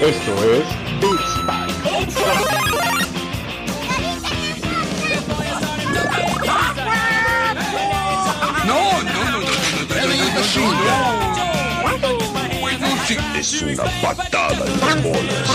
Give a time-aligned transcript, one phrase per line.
[0.00, 0.66] Esto es
[1.00, 1.78] Big Spike.
[8.66, 9.50] No, no, no, no,
[12.78, 15.48] no, Es una patada en las bolas.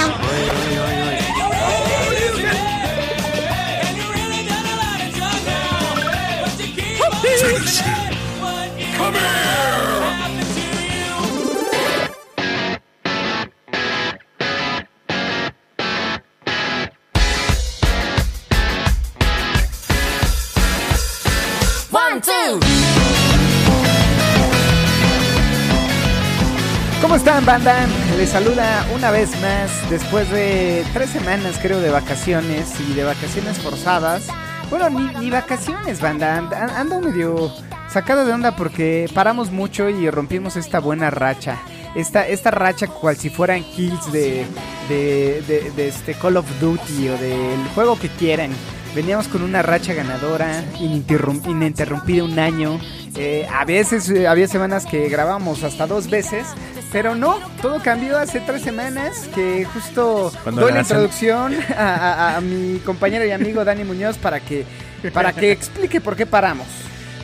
[27.46, 27.88] ¿Cómo están, banda?
[28.18, 33.60] Les saluda una vez más después de tres semanas, creo, de vacaciones y de vacaciones
[33.60, 34.28] forzadas.
[34.70, 36.38] Bueno, ni, vacaciones, banda.
[36.38, 37.52] And- an- Ando medio
[37.90, 41.58] sacado de onda porque paramos mucho y rompimos esta buena racha.
[41.96, 44.46] Esta, esta racha cual si fueran kills de,
[44.90, 48.52] de, de- de este Call of Duty o del juego que quieran.
[48.96, 52.80] Veníamos con una racha ganadora, ininterrum- ininterrumpida un año.
[53.16, 56.48] Eh, a veces eh, había semanas que grabamos hasta dos veces,
[56.92, 62.38] pero no, todo cambió hace tres semanas que justo Cuando doy la introducción a, a-
[62.38, 64.66] a mi compañero y amigo Dani Muñoz para que,
[65.14, 66.68] para que explique por qué paramos.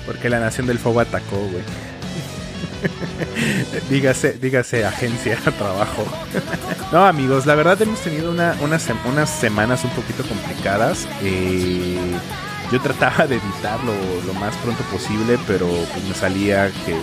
[0.06, 1.64] Porque la Nación del Fuego atacó, güey.
[3.90, 6.06] dígase, dígase agencia, trabajo.
[6.92, 11.08] no, amigos, la verdad hemos tenido una- unas, sem- unas semanas un poquito complicadas.
[11.24, 11.98] Eh,
[12.72, 13.94] yo trataba de editarlo
[14.26, 16.94] lo más pronto posible, pero pues me salía que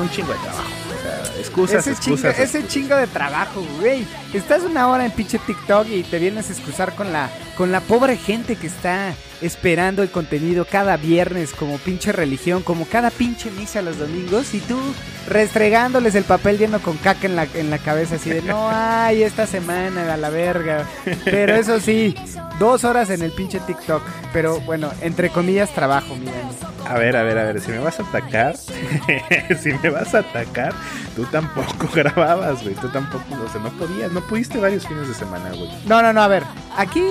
[0.00, 0.68] un chingo de trabajo.
[0.96, 2.38] O sea, excusas, ese, chingo, excusas.
[2.38, 4.06] ese chingo de trabajo, güey.
[4.32, 7.80] Estás una hora en pinche TikTok y te vienes a excusar con la, con la
[7.80, 13.50] pobre gente que está esperando el contenido cada viernes como pinche religión, como cada pinche
[13.50, 14.78] misa los domingos y tú
[15.26, 19.24] restregándoles el papel lleno con caca en la, en la cabeza así de no hay
[19.24, 20.86] esta semana a la verga.
[21.24, 22.14] Pero eso sí,
[22.60, 24.02] dos horas en el pinche TikTok.
[24.32, 26.77] Pero bueno, entre comillas trabajo, miren.
[26.88, 28.56] A ver, a ver, a ver, si me vas a atacar,
[29.62, 30.72] si me vas a atacar,
[31.14, 35.12] tú tampoco grababas, güey, tú tampoco, o sea, no podías, no pudiste varios fines de
[35.12, 35.68] semana, güey.
[35.86, 36.44] No, no, no, a ver.
[36.78, 37.02] Aquí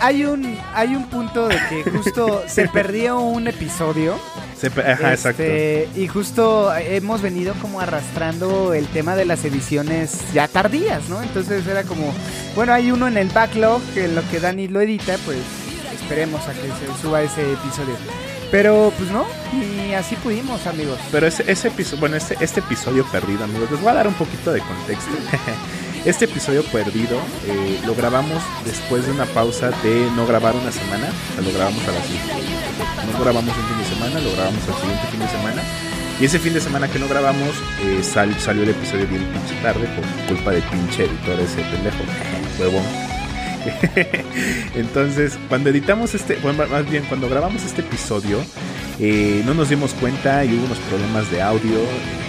[0.00, 4.18] hay un hay un punto de que justo se perdió un episodio.
[4.58, 5.42] Se Ajá, exacto.
[5.42, 11.22] este, Y justo hemos venido como arrastrando el tema de las ediciones ya tardías, ¿no?
[11.22, 12.14] Entonces era como,
[12.54, 15.38] bueno, hay uno en el backlog, en lo que Dani lo edita, pues
[15.92, 17.96] esperemos a que se suba ese episodio.
[18.50, 20.98] Pero pues no, ni así pudimos, amigos.
[21.12, 24.14] Pero ese, ese episodio, bueno, este, este episodio perdido, amigos, les voy a dar un
[24.14, 25.10] poquito de contexto.
[26.02, 31.08] Este episodio perdido eh, lo grabamos después de una pausa de no grabar una semana,
[31.08, 32.32] o sea, lo grabamos a la siguiente.
[33.12, 35.62] No grabamos un fin de semana, lo grabamos al siguiente fin de semana.
[36.18, 37.50] Y ese fin de semana que no grabamos,
[37.82, 41.98] eh, sal- salió el episodio bien pinche tarde por culpa del pinche editor ese pendejo,
[42.58, 42.82] huevón.
[44.74, 48.38] Entonces, cuando editamos este, bueno, más bien cuando grabamos este episodio,
[49.02, 51.78] eh, no nos dimos cuenta y hubo unos problemas de audio.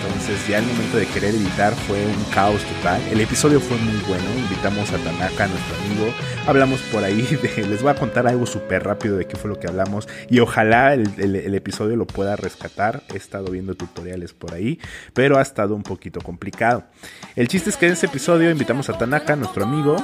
[0.04, 3.02] Entonces, ya el momento de querer editar fue un caos total.
[3.12, 4.24] El episodio fue muy bueno.
[4.38, 6.14] Invitamos a Tanaka, nuestro amigo.
[6.48, 7.68] Hablamos por ahí de.
[7.68, 10.08] Les voy a contar algo súper rápido de qué fue lo que hablamos.
[10.30, 13.04] Y ojalá el, episodio lo pueda rescatar.
[13.14, 14.80] He estado viendo tutoriales por ahí,
[15.14, 16.86] pero ha estado un poquito complicado.
[17.36, 19.98] El chiste es que en ese episodio invitamos a Tanaka, nuestro amigo.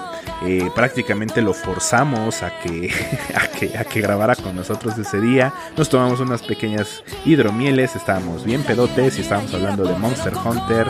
[0.45, 2.91] Eh, prácticamente lo forzamos a que,
[3.35, 5.53] a, que, a que grabara con nosotros ese día.
[5.75, 10.87] Nos tomamos unas pequeñas hidromieles, estábamos bien pedotes y estábamos hablando de Monster Hunter,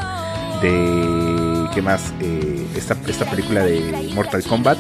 [0.62, 1.68] de...
[1.74, 2.14] ¿Qué más?
[2.22, 4.80] Eh, esta, esta película de Mortal Kombat.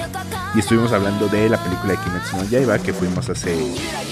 [0.55, 3.55] Y estuvimos hablando de la película de Kimetsu no Yaiba que fuimos hace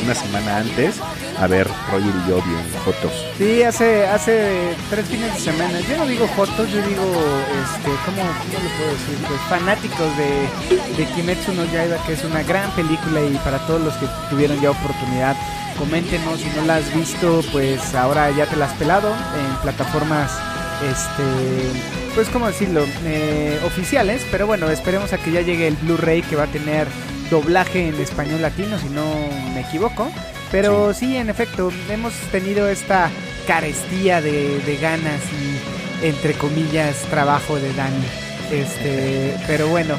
[0.03, 0.99] una semana antes
[1.37, 3.11] a ver Roger y yo bien fotos.
[3.37, 5.79] Sí, hace, hace tres fines de semana.
[5.81, 9.17] Yo no digo fotos, yo digo, este, ¿cómo, cómo le puedo decir?
[9.27, 13.81] Pues fanáticos de, de Kimetsu no Yaiba, que es una gran película y para todos
[13.81, 15.35] los que tuvieron ya oportunidad,
[15.77, 20.31] coméntenos si no la has visto, pues ahora ya te la has pelado en plataformas,
[20.89, 26.21] este, pues cómo decirlo, Eh, oficiales, pero bueno, esperemos a que ya llegue el Blu-ray
[26.21, 26.87] que va a tener
[27.29, 29.03] doblaje en español latino, si no
[29.53, 30.09] me equivoco.
[30.55, 31.17] Pero sí.
[31.17, 33.11] en efecto, hemos tenido esta
[33.45, 38.05] carestía de, de ganas y, entre comillas, trabajo de Dani.
[38.51, 39.95] Este, pero bueno.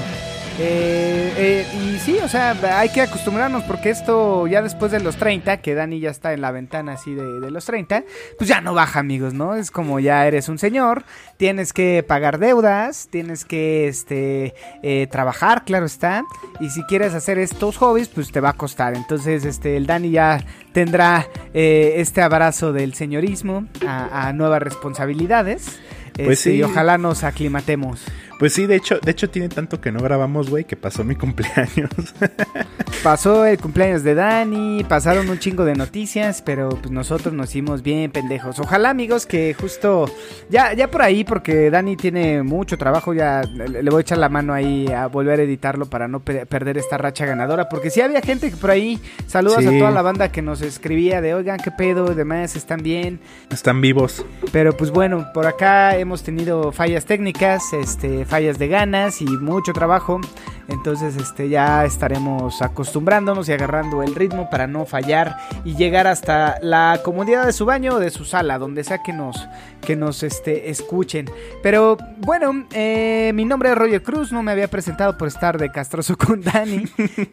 [0.58, 5.16] Eh, eh, y sí, o sea, hay que acostumbrarnos porque esto ya después de los
[5.16, 8.04] 30, que Dani ya está en la ventana así de, de los 30,
[8.38, 9.54] pues ya no baja, amigos, ¿no?
[9.54, 11.04] Es como ya eres un señor,
[11.36, 16.24] tienes que pagar deudas, tienes que este, eh, trabajar, claro está,
[16.58, 18.94] y si quieres hacer estos hobbies, pues te va a costar.
[18.96, 20.42] Entonces, este, el Dani ya
[20.72, 25.80] tendrá eh, este abrazo del señorismo a, a nuevas responsabilidades.
[26.16, 26.56] Pues Este, sí.
[26.56, 28.02] Y ojalá nos aclimatemos.
[28.38, 31.14] Pues sí, de hecho, de hecho tiene tanto que no grabamos, güey, que pasó mi
[31.16, 31.90] cumpleaños.
[33.02, 37.82] Pasó el cumpleaños de Dani, pasaron un chingo de noticias, pero pues nosotros nos hicimos
[37.82, 38.58] bien pendejos.
[38.58, 40.06] Ojalá, amigos, que justo
[40.50, 44.28] ya, ya por ahí, porque Dani tiene mucho trabajo, ya le, voy a echar la
[44.28, 47.68] mano ahí a volver a editarlo para no pe- perder esta racha ganadora.
[47.70, 49.66] Porque sí había gente que por ahí, saludos Sí.
[49.74, 53.18] a toda la banda que nos escribía de, oigan, qué pedo, demás, están bien.
[53.50, 54.26] Están vivos.
[54.52, 59.72] Pero pues bueno, por acá hemos tenido fallas técnicas, este, fallas de ganas y mucho
[59.72, 60.20] trabajo.
[60.68, 66.58] Entonces, este, ya estaremos acostumbrándonos y agarrando el ritmo para no fallar y llegar hasta
[66.60, 71.30] la comodidad de su baño o de su sala, donde sea que nos, este, escuchen.
[71.62, 75.70] Pero bueno, eh, mi nombre es Roger Cruz, no me había presentado por estar de
[75.70, 76.84] castroso con Dani.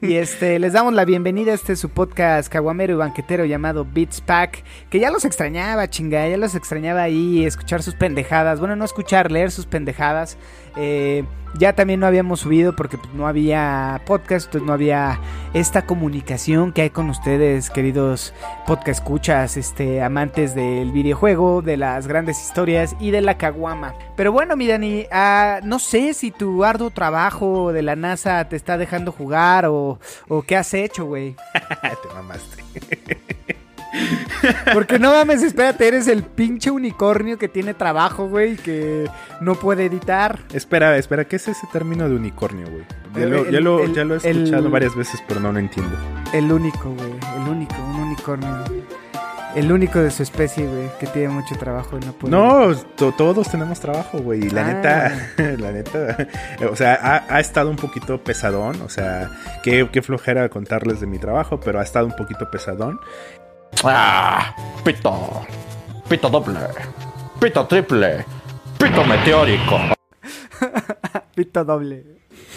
[0.01, 4.21] y este, les damos la bienvenida a este su podcast caguamero y banquetero llamado Beats
[4.21, 8.59] Pack, que ya los extrañaba, chinga, ya los extrañaba ahí, escuchar sus pendejadas.
[8.59, 10.37] Bueno, no escuchar, leer sus pendejadas.
[10.75, 11.23] Eh,
[11.57, 15.19] ya también no habíamos subido porque pues, no había podcast, entonces no había
[15.53, 18.33] esta comunicación que hay con ustedes, queridos
[18.65, 23.93] podcast escuchas, este, amantes del videojuego, de las grandes historias y de la caguama.
[24.15, 28.55] Pero bueno, mi Dani, ah, no sé si tu arduo trabajo de la NASA te
[28.55, 31.35] está dejando jugar o, o qué has hecho, güey.
[31.53, 32.63] Te mamaste.
[34.73, 39.09] Porque no mames, espérate, eres el pinche unicornio que tiene trabajo, güey, que
[39.41, 40.39] no puede editar.
[40.53, 42.83] Espera, espera, ¿qué es ese término de unicornio, güey?
[43.15, 45.51] Ya, lo, ya, el- lo, el- ya lo he el- escuchado varias veces, pero no
[45.51, 45.95] lo entiendo.
[46.33, 47.11] El único, güey.
[47.41, 48.63] El único, un unicornio.
[49.55, 52.31] El único de su especie, güey, que tiene mucho trabajo y no puede.
[52.35, 54.47] No, to- todos tenemos trabajo, güey.
[54.47, 54.73] Y la Ah.
[54.73, 56.27] neta, la neta,
[56.71, 58.81] o sea, ha, ha estado un poquito pesadón.
[58.81, 59.29] O sea,
[59.61, 62.99] qué, qué flojera contarles de mi trabajo, pero ha estado un poquito pesadón.
[63.83, 65.45] Ah, pito.
[66.09, 66.59] Pito doble.
[67.39, 68.25] Pito triple.
[68.77, 69.79] Pito meteórico.
[71.35, 72.05] Pito doble.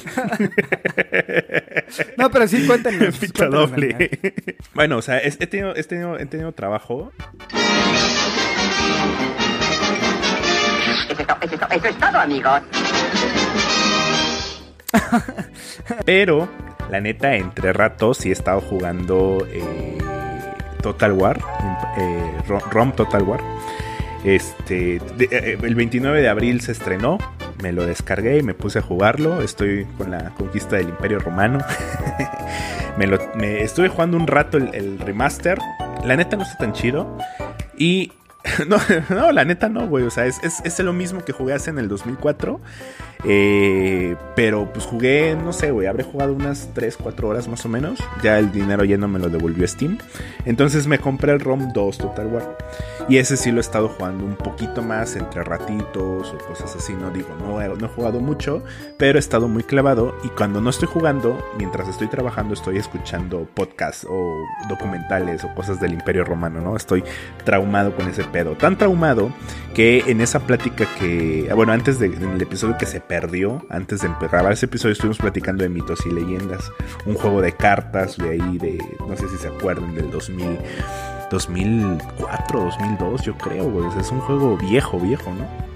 [2.17, 3.17] no, pero sí, cuéntenos.
[3.19, 3.89] Pito cuéntenos, doble.
[3.93, 4.57] Daniel.
[4.75, 7.13] bueno, o sea, es- he tenido, he tenido, he tenido trabajo.
[11.09, 12.61] Eso es, to- eso es to- eso es todo, amigos.
[16.05, 16.49] Pero,
[16.91, 19.96] la neta, entre ratos sí he estado jugando eh,
[20.87, 21.41] Total War,
[21.99, 23.41] eh, Ro- ROM Total War.
[24.25, 27.19] Este, de- eh, el 29 de abril se estrenó,
[27.61, 29.43] me lo descargué y me puse a jugarlo.
[29.43, 31.59] Estoy con la conquista del Imperio Romano.
[32.99, 35.59] me lo, estuve jugando un rato el, remaster.
[36.05, 37.19] La neta no está tan chido.
[37.77, 38.13] Y
[38.69, 38.77] no,
[39.11, 40.05] no, la neta no, güey.
[40.05, 42.61] O sea, es, es, es lo mismo que jugué hace en el 2004.
[43.29, 47.69] Eh, pero pues jugué, no sé, güey, habré jugado unas 3, 4 horas más o
[47.69, 47.99] menos.
[48.23, 49.99] Ya el dinero lleno me lo devolvió Steam.
[50.45, 52.57] Entonces me compré el ROM 2 Total War.
[53.09, 56.93] Y ese sí lo he estado jugando un poquito más entre ratitos o cosas así.
[56.93, 58.63] No digo, no no he jugado mucho,
[58.97, 60.15] pero he estado muy clavado.
[60.23, 64.37] Y cuando no estoy jugando, mientras estoy trabajando, estoy escuchando podcasts o
[64.69, 66.77] documentales o cosas del Imperio Romano, ¿no?
[66.77, 67.03] Estoy
[67.45, 68.53] traumado con ese pedo.
[68.57, 69.31] Tan traumado
[69.75, 73.16] que en esa plática que, ah, bueno, antes del episodio que se perdió,
[73.71, 76.71] antes de grabar ese episodio, estuvimos platicando de mitos y leyendas.
[77.07, 80.59] Un juego de cartas de ahí, de, no sé si se acuerdan, del 2000.
[81.31, 83.89] 2004, 2002, yo creo, güey.
[83.99, 85.76] Es un juego viejo, viejo, ¿no?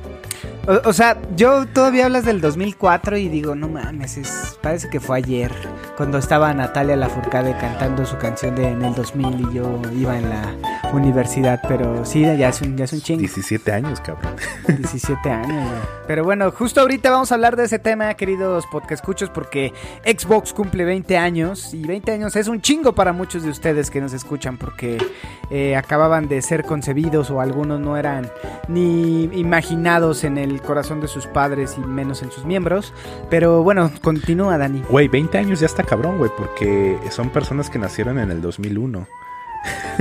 [0.70, 5.00] O, o sea, yo todavía hablas del 2004 y digo, no mames, es, parece que
[5.00, 5.52] fue ayer,
[5.96, 10.30] cuando estaba Natalia Lafourcade cantando su canción de en el 2000 y yo iba en
[10.30, 10.54] la
[10.92, 13.18] universidad, pero sí, ya es un, ya es un chingo.
[13.18, 14.36] 17 años, cabrón.
[14.68, 16.00] 17 años, güey.
[16.06, 19.72] Pero bueno, justo ahorita vamos a hablar de ese tema, queridos podcascuchos, porque
[20.04, 24.00] Xbox cumple 20 años y 20 años es un chingo para muchos de ustedes que
[24.00, 24.98] nos escuchan porque
[25.50, 28.30] eh, acababan de ser concebidos o algunos no eran
[28.70, 32.92] ni imaginados en el corazón de sus padres y menos en sus miembros.
[33.28, 34.82] Pero bueno, continúa, Dani.
[34.88, 39.06] Güey, 20 años ya está cabrón, güey, porque son personas que nacieron en el 2001.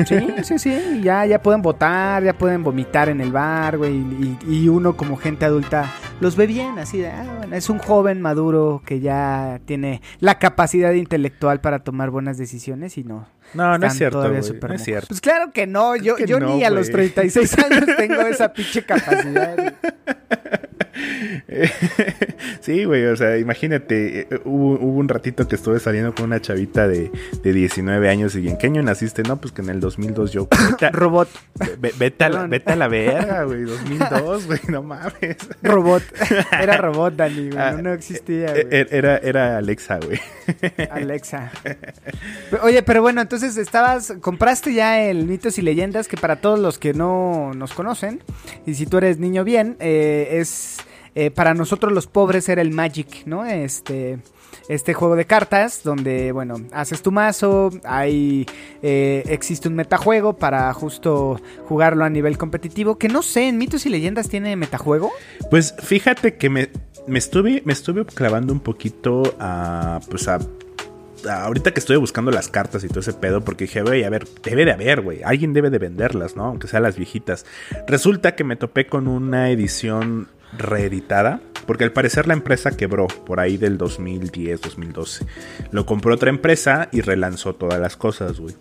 [0.07, 4.37] Sí, sí, sí, ya, ya pueden votar, ya pueden vomitar en el bar, güey, y,
[4.47, 8.21] y uno como gente adulta los ve bien, así de, ah, bueno, es un joven
[8.21, 13.27] maduro que ya tiene la capacidad intelectual para tomar buenas decisiones y no.
[13.53, 15.07] No, no es cierto, súper no es cierto.
[15.07, 17.09] Pues claro que no, yo, yo no, ni a los güey.
[17.11, 19.73] 36 años tengo esa pinche capacidad.
[22.61, 26.41] Sí, güey, o sea, imagínate, eh, hubo, hubo un ratito que estuve saliendo con una
[26.41, 29.23] chavita de, de 19 años y ¿en qué año naciste?
[29.23, 30.47] No, pues que en el 2002 yo...
[30.71, 31.29] Vete a, Robot.
[31.79, 35.37] ve- vete a la, vete a la verga, güey, 2002, güey, no mames.
[35.63, 36.03] Robot.
[36.51, 37.57] Era robot, Dani, güey.
[37.57, 38.81] Ah, No, no existía, Eh, güey.
[38.81, 40.19] eh, Era, era Alexa, güey.
[40.91, 41.51] Alexa.
[42.61, 46.77] Oye, pero bueno, entonces estabas, compraste ya el mitos y leyendas que para todos los
[46.77, 48.21] que no nos conocen,
[48.65, 50.77] y si tú eres niño bien, eh, es
[51.15, 53.45] eh, para nosotros los pobres era el Magic, ¿no?
[53.45, 54.19] Este,
[54.67, 58.45] este juego de cartas donde, bueno, haces tu mazo, hay,
[58.81, 63.85] eh, existe un metajuego para justo jugarlo a nivel competitivo, que no sé, en mitos
[63.85, 65.11] y leyendas tiene metajuego.
[65.49, 66.69] Pues fíjate que me,
[67.07, 70.39] me estuve, me estuve clavando un poquito a, pues a,
[71.27, 74.27] ahorita que estoy buscando las cartas y todo ese pedo, porque dije, güey, a ver,
[74.43, 76.45] debe de haber, güey, alguien debe de venderlas, ¿no?
[76.45, 77.45] Aunque sean las viejitas.
[77.87, 83.39] Resulta que me topé con una edición reeditada, porque al parecer la empresa quebró por
[83.39, 85.25] ahí del 2010, 2012.
[85.71, 88.55] Lo compró otra empresa y relanzó todas las cosas, güey.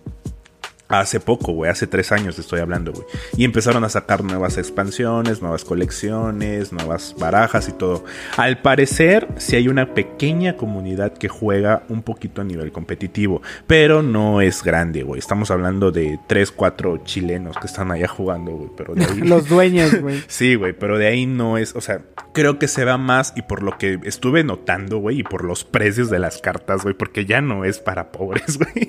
[0.88, 3.04] Hace poco, güey, hace tres años te estoy hablando, güey.
[3.36, 8.04] Y empezaron a sacar nuevas expansiones, nuevas colecciones, nuevas barajas y todo.
[8.38, 14.02] Al parecer, sí hay una pequeña comunidad que juega un poquito a nivel competitivo, pero
[14.02, 15.18] no es grande, güey.
[15.18, 18.70] Estamos hablando de tres, cuatro chilenos que están allá jugando, güey.
[18.74, 19.20] Pero de ahí...
[19.28, 20.22] Los dueños, güey.
[20.28, 22.00] Sí, güey, pero de ahí no es, o sea,
[22.32, 25.64] creo que se va más y por lo que estuve notando, güey, y por los
[25.64, 28.88] precios de las cartas, güey, porque ya no es para pobres, güey.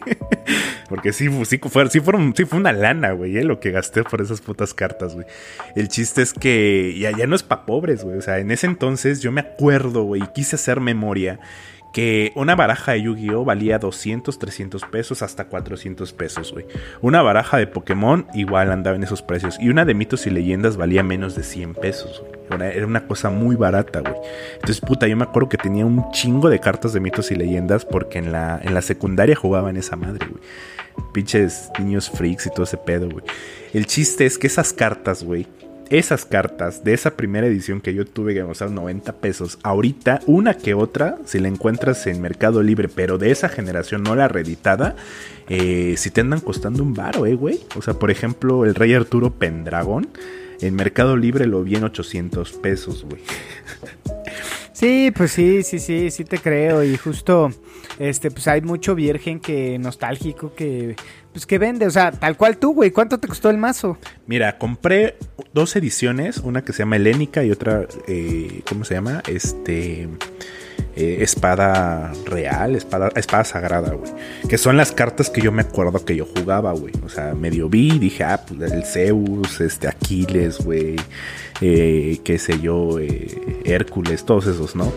[0.88, 4.42] porque sí, sí, fue, sí, fue una lana, güey, eh, lo que gasté por esas
[4.42, 5.26] putas cartas, güey.
[5.76, 8.18] El chiste es que ya, no es para pobres, güey.
[8.18, 11.40] O sea, en ese entonces yo me acuerdo, güey, quise hacer memoria
[11.94, 16.66] que una baraja de Yu-Gi-Oh valía 200, 300 pesos hasta 400 pesos, güey.
[17.02, 19.58] Una baraja de Pokémon igual andaba en esos precios.
[19.60, 22.40] Y una de mitos y leyendas valía menos de 100 pesos, güey.
[22.76, 24.16] Era una cosa muy barata, güey.
[24.56, 27.86] Entonces, puta, yo me acuerdo que tenía un chingo de cartas de mitos y leyendas
[27.86, 30.44] porque en la, en la secundaria jugaba en esa madre, güey.
[31.14, 33.26] Pinches niños freaks y todo ese pedo, güey.
[33.74, 35.48] El chiste es que esas cartas, güey,
[35.90, 40.54] esas cartas de esa primera edición que yo tuve que costar 90 pesos, ahorita una
[40.56, 44.96] que otra, si la encuentras en Mercado Libre, pero de esa generación, no la reeditada,
[45.48, 47.60] eh, si te andan costando un varo, eh, güey.
[47.76, 50.10] O sea, por ejemplo, el Rey Arturo Pendragón,
[50.62, 53.22] en Mercado Libre lo vi en 800 pesos, güey.
[54.80, 56.86] Sí, pues sí, sí, sí, sí te creo.
[56.86, 57.52] Y justo,
[58.00, 60.96] este, pues hay mucho virgen que nostálgico que,
[61.32, 61.86] pues que vende.
[61.86, 62.92] O sea, tal cual tú, güey.
[62.92, 63.98] ¿Cuánto te costó el mazo?
[64.26, 65.18] Mira, compré
[65.54, 69.22] dos ediciones, una que se llama Helénica y otra, eh, ¿cómo se llama?
[69.28, 70.08] Este,
[70.96, 74.12] eh, espada real, espada, espada sagrada, güey.
[74.50, 76.94] Que son las cartas que yo me acuerdo que yo jugaba, güey.
[77.06, 80.98] O sea, medio vi, dije, ah, pues el Zeus, este, Aquiles, güey.
[81.62, 84.92] Eh, qué sé yo, eh, Hércules, todos esos, ¿no?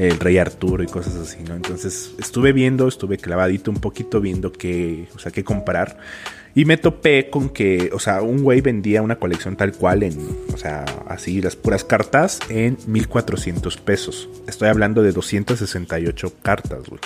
[0.00, 1.54] El Rey Arturo y cosas así, ¿no?
[1.54, 5.98] Entonces estuve viendo, estuve clavadito un poquito viendo qué, o sea, qué comprar.
[6.54, 10.18] Y me topé con que, o sea, un güey vendía una colección tal cual en,
[10.54, 14.30] o sea, así las puras cartas en 1400 pesos.
[14.48, 17.00] Estoy hablando de 268 cartas, güey.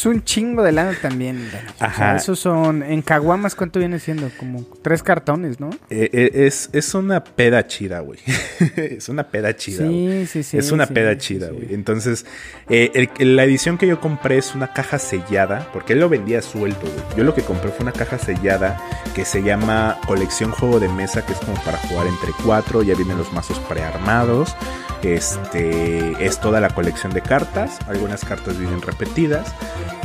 [0.00, 1.50] Es un chingo de lana también.
[1.52, 1.68] Dani.
[1.68, 2.16] O sea, Ajá.
[2.16, 4.30] esos son, en caguamas, ¿cuánto viene siendo?
[4.38, 5.68] Como tres cartones, ¿no?
[5.90, 8.18] Eh, eh, es, es una peda chida, güey.
[8.76, 9.86] es una peda chida.
[9.86, 10.56] Sí, sí, sí.
[10.56, 11.52] es una sí, peda sí, chida, sí.
[11.54, 11.74] güey.
[11.74, 12.24] Entonces,
[12.70, 16.40] eh, el- la edición que yo compré es una caja sellada, porque él lo vendía
[16.40, 17.18] suelto, güey.
[17.18, 18.82] Yo lo que compré fue una caja sellada
[19.14, 22.82] que se llama Colección Juego de Mesa, que es como para jugar entre cuatro.
[22.82, 24.56] Ya vienen los mazos prearmados.
[25.02, 27.78] Este es toda la colección de cartas.
[27.88, 29.54] Algunas cartas vienen repetidas.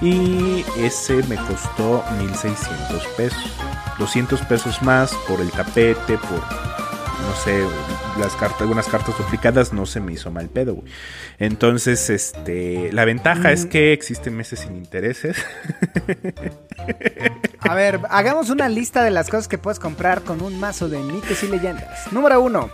[0.02, 3.52] Y ese me costó 1600 pesos.
[4.00, 6.42] 200 pesos más por el tapete, por
[7.26, 7.64] no sé,
[8.20, 10.92] las cartas, algunas cartas duplicadas, no se me hizo mal pedo, güey.
[11.40, 15.38] Entonces, este, la ventaja es que existen meses sin intereses.
[17.60, 21.00] A ver, hagamos una lista de las cosas que puedes comprar con un mazo de
[21.00, 22.12] mitos y leyendas.
[22.12, 22.70] Número uno,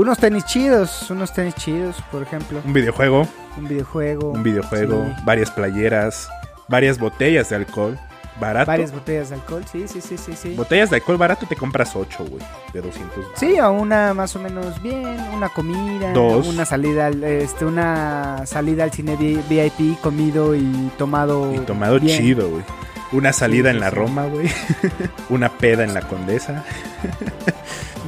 [0.00, 2.60] unos tenis chidos, unos tenis chidos, por ejemplo.
[2.64, 3.26] un videojuego,
[3.56, 4.30] Un videojuego.
[4.30, 6.28] un videojuego, sí, varias playeras,
[6.68, 7.98] varias botellas de alcohol,
[8.40, 8.66] barato.
[8.66, 10.54] varias botellas de alcohol, sí, sí, sí, sí, sí.
[10.54, 13.24] Botellas de alcohol barato te compras 8, güey, de 200.
[13.34, 16.46] Sí, a una más o menos bien, una comida, Dos.
[16.46, 21.52] una salida, al- este, una salida al cine vi- VIP, comido y tomado.
[21.52, 22.18] Y tomado bien.
[22.22, 22.62] chido, güey.
[23.10, 23.96] Una salida sí, en la sí.
[23.96, 24.48] Roma, güey.
[25.30, 26.62] Una peda en la Condesa.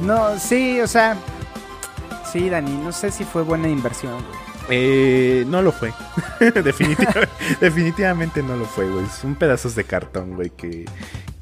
[0.03, 1.15] No, sí, o sea,
[2.31, 4.13] sí, Dani, no sé si fue buena inversión.
[4.13, 4.51] güey.
[4.69, 5.93] Eh, no lo fue.
[7.61, 9.05] Definitivamente, no lo fue, güey.
[9.07, 10.85] Son pedazos de cartón, güey, que,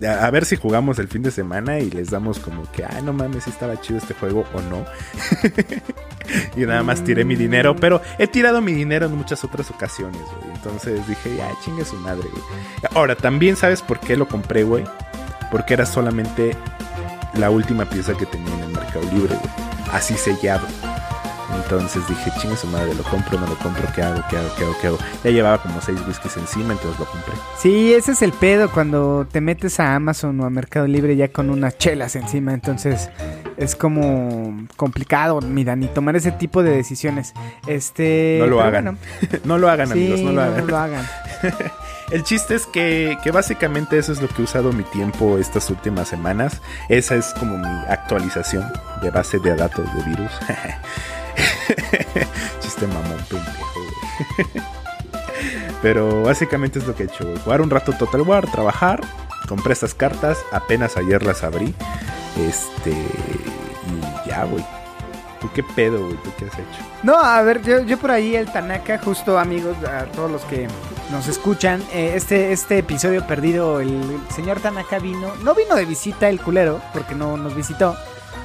[0.08, 3.14] A, ver si jugamos el fin de semana y les damos como que, ay, no
[3.14, 4.86] mames, si estaba chido este juego o no.
[6.56, 10.22] y nada más tiré mi dinero, pero he tirado mi dinero en muchas otras ocasiones,
[10.40, 10.56] güey.
[10.56, 12.44] Entonces dije, ya, chingue su madre, güey.
[12.96, 14.86] Ahora, también sabes por qué lo compré, güey.
[15.52, 16.56] Porque era solamente
[17.34, 19.69] la última pieza que tenía en el Mercado Libre, güey.
[19.94, 20.66] Así sellado.
[21.64, 24.22] Entonces dije, chingue su madre, lo compro, no lo compro, ¿qué hago?
[24.30, 24.50] ¿Qué hago?
[24.56, 24.76] ¿Qué hago?
[24.82, 24.98] ¿Qué hago?
[25.24, 27.34] Ya llevaba como seis whiskies encima, entonces lo compré.
[27.60, 31.28] Sí, ese es el pedo cuando te metes a Amazon o a Mercado Libre ya
[31.32, 32.54] con unas chelas encima.
[32.54, 33.10] Entonces
[33.58, 37.34] es como complicado, mi Dani, tomar ese tipo de decisiones.
[37.68, 38.84] Este, No lo hagan.
[38.84, 38.98] bueno,
[39.46, 40.58] no lo hagan, sí, amigos, no lo hagan.
[40.62, 41.06] no lo hagan.
[42.12, 46.08] El chiste es que, básicamente eso es lo que he usado mi tiempo estas últimas
[46.08, 46.60] semanas.
[46.88, 48.66] Esa es como mi actualización
[49.02, 50.32] de base de datos de virus.
[52.62, 53.80] Chiste mamón pendejo.
[55.84, 57.26] Pero básicamente es lo que he hecho.
[57.44, 59.02] Jugar un rato Total War, trabajar.
[59.48, 61.76] Compré estas cartas, apenas ayer las abrí.
[62.40, 62.92] Este.
[62.92, 64.66] Y ya, güey.
[65.40, 66.18] ¿Tú qué pedo, güey?
[66.18, 66.84] ¿Tú qué has hecho?
[67.04, 70.68] No, a ver, yo, yo por ahí el Tanaka, justo amigos, a todos los que
[71.12, 74.02] nos escuchan, eh, este, este episodio perdido, el
[74.34, 77.96] señor Tanaka vino, no vino de visita el culero, porque no nos visitó.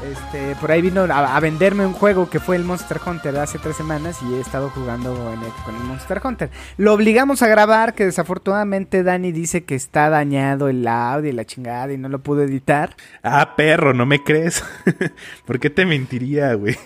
[0.02, 3.76] Este, por ahí vino a, venderme un juego que fue el Monster Hunter hace tres
[3.76, 6.50] semanas y he estado jugando en el- con el Monster Hunter.
[6.76, 11.46] Lo obligamos a grabar, que desafortunadamente Dani dice que está dañado el audio y la
[11.46, 12.96] chingada y no lo pudo editar.
[13.22, 14.62] Ah, perro, ¿no me crees?
[15.46, 16.76] ¿Por qué te mentiría, güey?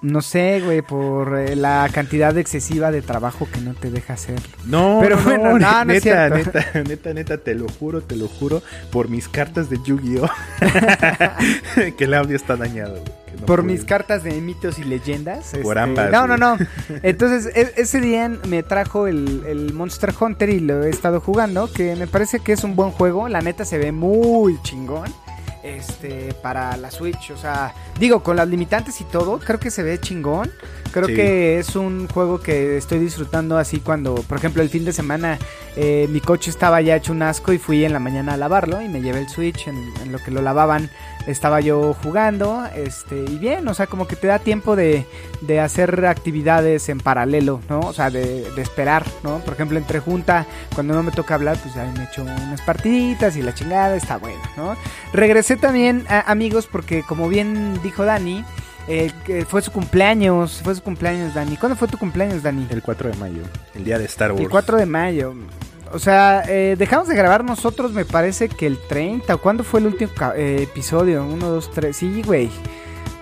[0.00, 4.40] No sé, güey, por eh, la cantidad excesiva de trabajo que no te deja hacer.
[4.64, 8.28] No, Pero no, bueno, no, no neta, neta, neta, neta, te lo juro, te lo
[8.28, 8.62] juro,
[8.92, 10.28] por mis cartas de Yu-Gi-Oh!
[11.96, 12.92] que el audio está dañado.
[13.00, 13.72] güey, no por pude.
[13.72, 15.50] mis cartas de mitos y leyendas.
[15.62, 16.56] Por este, ambas, No, no, no.
[17.02, 21.72] Entonces, e- ese día me trajo el, el Monster Hunter y lo he estado jugando,
[21.72, 23.28] que me parece que es un buen juego.
[23.28, 25.12] La neta se ve muy chingón.
[25.76, 29.82] Este, para la Switch, o sea, digo, con las limitantes y todo, creo que se
[29.82, 30.50] ve chingón.
[30.90, 31.14] Creo Sí.
[31.14, 35.38] que es un juego que estoy disfrutando así cuando, por ejemplo, el fin de semana
[35.76, 38.80] eh, mi coche estaba ya hecho un asco y fui en la mañana a lavarlo
[38.80, 40.90] y me llevé el Switch en, en lo que lo lavaban
[41.26, 45.06] estaba yo jugando, este, y bien, o sea, como que te da tiempo de,
[45.40, 47.80] de hacer actividades en paralelo, ¿no?
[47.80, 49.38] O sea, de, de esperar, ¿no?
[49.38, 53.36] Por ejemplo, entre junta, cuando no me toca hablar, pues ahí me echo unas partiditas
[53.36, 54.76] y la chingada está bueno, ¿no?
[55.12, 58.44] Regresé también, a- amigos, porque como bien dijo Dani,
[58.88, 61.56] eh, que fue su cumpleaños, fue su cumpleaños, Dani.
[61.56, 62.66] ¿Cuándo fue tu cumpleaños, Dani?
[62.70, 63.42] El 4 de mayo,
[63.74, 64.42] el día de Star Wars.
[64.42, 65.34] El 4 de mayo.
[65.92, 69.34] O sea, eh, dejamos de grabar nosotros, me parece que el 30.
[69.34, 71.24] ¿o ¿Cuándo fue el último eh, episodio?
[71.24, 71.96] 1, 2, 3.
[71.96, 72.50] Sí, güey.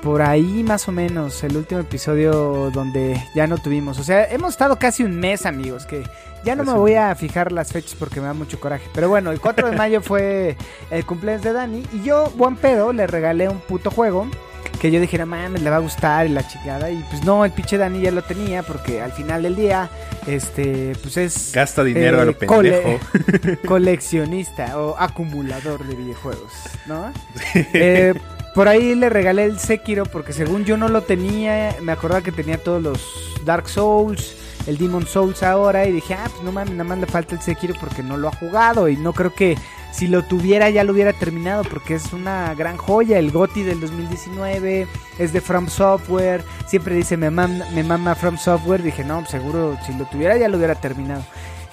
[0.07, 3.99] Por ahí más o menos, el último episodio donde ya no tuvimos.
[3.99, 6.05] O sea, hemos estado casi un mes, amigos, que
[6.45, 8.89] ya no me voy a fijar las fechas porque me da mucho coraje.
[8.95, 10.57] Pero bueno, el 4 de mayo fue
[10.93, 14.29] el cumpleaños de Dani y yo, buen pedo, le regalé un puto juego
[14.81, 16.89] que yo dijera, mames, le va a gustar y la chingada.
[16.89, 19.91] Y pues no, el pinche Dani ya lo tenía porque al final del día,
[20.29, 23.61] este, pues es Gasta dinero a lo eh, cole- pendejo.
[23.67, 26.53] coleccionista o acumulador de videojuegos,
[26.87, 27.13] ¿no?
[27.73, 28.15] Eh,
[28.57, 32.33] por ahí le regalé el Sekiro porque según yo no lo tenía, me acordaba que
[32.33, 34.35] tenía todos los Dark Souls,
[34.67, 37.43] el Demon Souls ahora y dije, ah, pues no mames, nada más le falta el
[37.43, 39.59] Sekiro porque no lo ha jugado y no creo que
[39.93, 43.79] si lo tuviera ya lo hubiera terminado porque es una gran joya, el GOTY del
[43.79, 44.87] 2019,
[45.19, 49.33] es de From Software, siempre dice me mama, me mama From Software, dije, no, pues
[49.33, 51.23] seguro si lo tuviera ya lo hubiera terminado.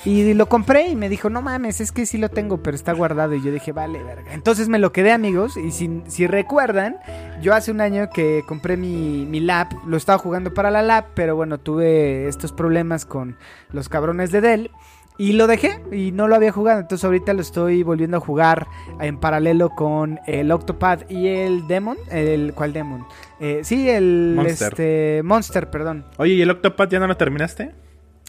[0.06, 2.92] Y lo compré y me dijo, no mames, es que sí lo tengo, pero está
[2.94, 3.36] guardado.
[3.36, 4.34] Y yo dije, vale, verga.
[4.34, 5.56] Entonces me lo quedé, amigos.
[5.56, 6.98] Y si, si recuerdan,
[7.42, 11.08] yo hace un año que compré mi, mi lap, lo estaba jugando para la lap,
[11.14, 13.38] pero bueno, tuve estos problemas con
[13.72, 14.72] los cabrones de Dell.
[15.18, 16.80] Y lo dejé y no lo había jugado.
[16.80, 18.68] Entonces ahorita lo estoy volviendo a jugar
[19.00, 21.98] en paralelo con el Octopad y el Demon.
[22.10, 23.06] El, ¿Cuál Demon?
[23.40, 24.70] Eh, sí, el Monster.
[24.70, 26.06] Este, Monster, perdón.
[26.18, 27.72] Oye, ¿y el Octopath ya no lo terminaste?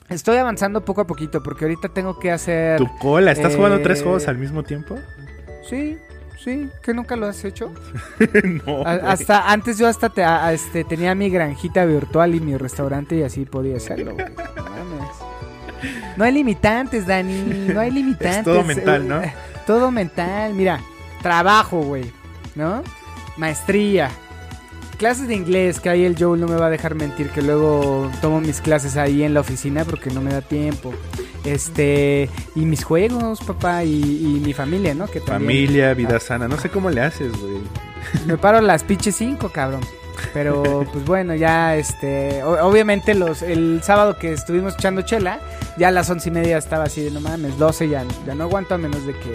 [0.09, 2.79] Estoy avanzando poco a poquito porque ahorita tengo que hacer...
[2.79, 4.99] Tu cola, ¿estás jugando Eh, tres juegos al mismo tiempo?
[5.69, 5.97] Sí,
[6.43, 7.73] sí, que nunca lo has hecho.
[8.67, 8.83] no.
[8.87, 13.17] A- hasta antes yo hasta te- a- este, tenía mi granjita virtual y mi restaurante
[13.17, 14.12] y así podía hacerlo.
[14.14, 14.27] güey.
[16.17, 18.38] No hay limitantes, Dani, no hay limitantes.
[18.38, 19.23] Es todo mental, ¿no?
[19.23, 19.33] Eh,
[19.67, 20.79] Todo mental, mira,
[21.23, 22.12] trabajo, güey,
[22.55, 22.83] ¿no?
[23.38, 24.11] Maestría.
[24.98, 28.11] Clases de inglés, que ahí el Joel no me va a dejar mentir, que luego
[28.20, 30.92] tomo mis clases ahí en la oficina porque no me da tiempo.
[31.44, 35.07] Este, y mis juegos, papá, y, y mi familia, ¿no?
[35.07, 36.48] Que también- Familia, vida sana.
[36.48, 37.59] No sé cómo le haces, güey.
[38.26, 39.80] me paro las pinches 5, cabrón.
[40.33, 42.42] Pero pues bueno, ya este.
[42.44, 45.40] obviamente los el sábado que estuvimos echando chela,
[45.76, 48.44] ya a las once y media estaba así de no mames, 12 ya, ya no
[48.44, 49.33] aguanto a menos de que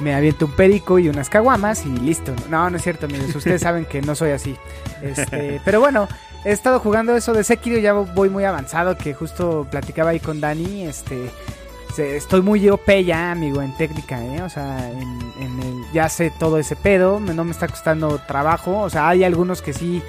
[0.00, 2.34] me aviento un perico y unas caguamas y listo.
[2.48, 3.34] No, no es cierto, amigos.
[3.34, 4.56] Ustedes saben que no soy así.
[5.02, 6.08] Este, pero bueno,
[6.44, 10.40] he estado jugando eso de Sekiro, ya voy muy avanzado, que justo platicaba ahí con
[10.40, 11.30] Dani, este...
[11.98, 14.40] Estoy muy OP ya, amigo, en técnica, ¿eh?
[14.42, 18.82] O sea, en, en el, ya sé todo ese pedo, no me está costando trabajo.
[18.82, 20.00] O sea, hay algunos que sí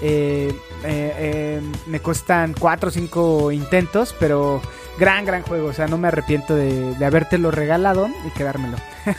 [0.00, 0.52] eh,
[0.84, 4.60] eh, eh, me cuestan 4 o 5 intentos, pero
[4.98, 5.68] gran, gran juego.
[5.68, 8.76] O sea, no me arrepiento de, de habértelo regalado y quedármelo.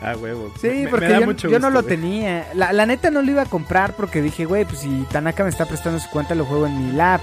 [0.00, 0.52] Ah, huevo.
[0.60, 1.08] Sí, Me- porque
[1.50, 1.96] yo, no lo güey.
[1.96, 2.46] tenía.
[2.54, 5.50] La, la neta no lo iba a comprar porque dije, güey, pues si Tanaka me
[5.50, 7.20] está prestando su cuenta, lo juego en mi lap.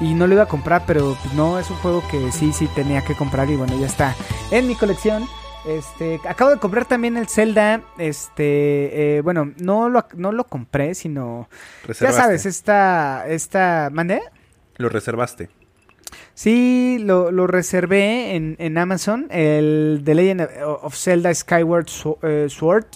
[0.00, 2.66] Y no lo iba a comprar, pero pues no, es un juego que sí, sí
[2.74, 4.14] tenía que comprar y bueno, ya está
[4.50, 5.24] en mi colección.
[5.66, 10.94] Este, acabo de comprar también el Zelda, este, eh, bueno, no lo, no lo compré,
[10.94, 11.48] sino,
[12.00, 14.20] ya sabes, esta, esta, ¿mandé?
[14.76, 15.48] Lo reservaste.
[16.34, 20.48] Sí, lo, lo reservé en, en Amazon, el The Legend
[20.82, 21.86] of Zelda Skyward
[22.22, 22.86] eh, Sword,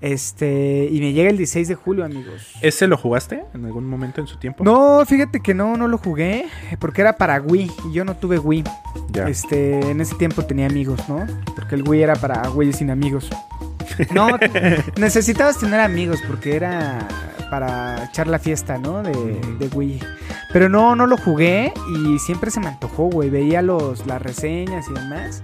[0.00, 2.52] este, y me llega el 16 de julio, amigos.
[2.62, 4.62] ¿Ese lo jugaste en algún momento en su tiempo?
[4.62, 6.46] No, fíjate que no, no lo jugué,
[6.78, 8.62] porque era para Wii, y yo no tuve Wii.
[9.10, 9.28] Ya.
[9.28, 11.26] Este, en ese tiempo tenía amigos, ¿no?
[11.56, 13.28] Porque el Wii era para güeyes sin amigos.
[14.14, 14.38] No,
[14.96, 17.08] necesitabas tener amigos porque era
[17.50, 19.02] para echar la fiesta, ¿no?
[19.02, 20.00] De, de Wii.
[20.52, 23.30] Pero no, no lo jugué y siempre se me antojó, güey.
[23.30, 25.42] Veía los, las reseñas y demás.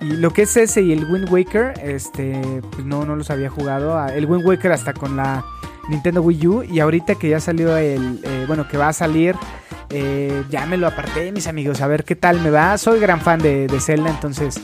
[0.00, 3.48] Y lo que es ese y el Wind Waker, este, pues no, no los había
[3.48, 3.98] jugado.
[3.98, 5.44] Ah, El Wind Waker hasta con la
[5.88, 6.62] Nintendo Wii U.
[6.62, 9.34] Y ahorita que ya salió el, eh, bueno, que va a salir,
[9.90, 12.76] eh, ya me lo aparté, mis amigos, a ver qué tal me va.
[12.78, 14.60] Soy gran fan de, de Zelda, entonces,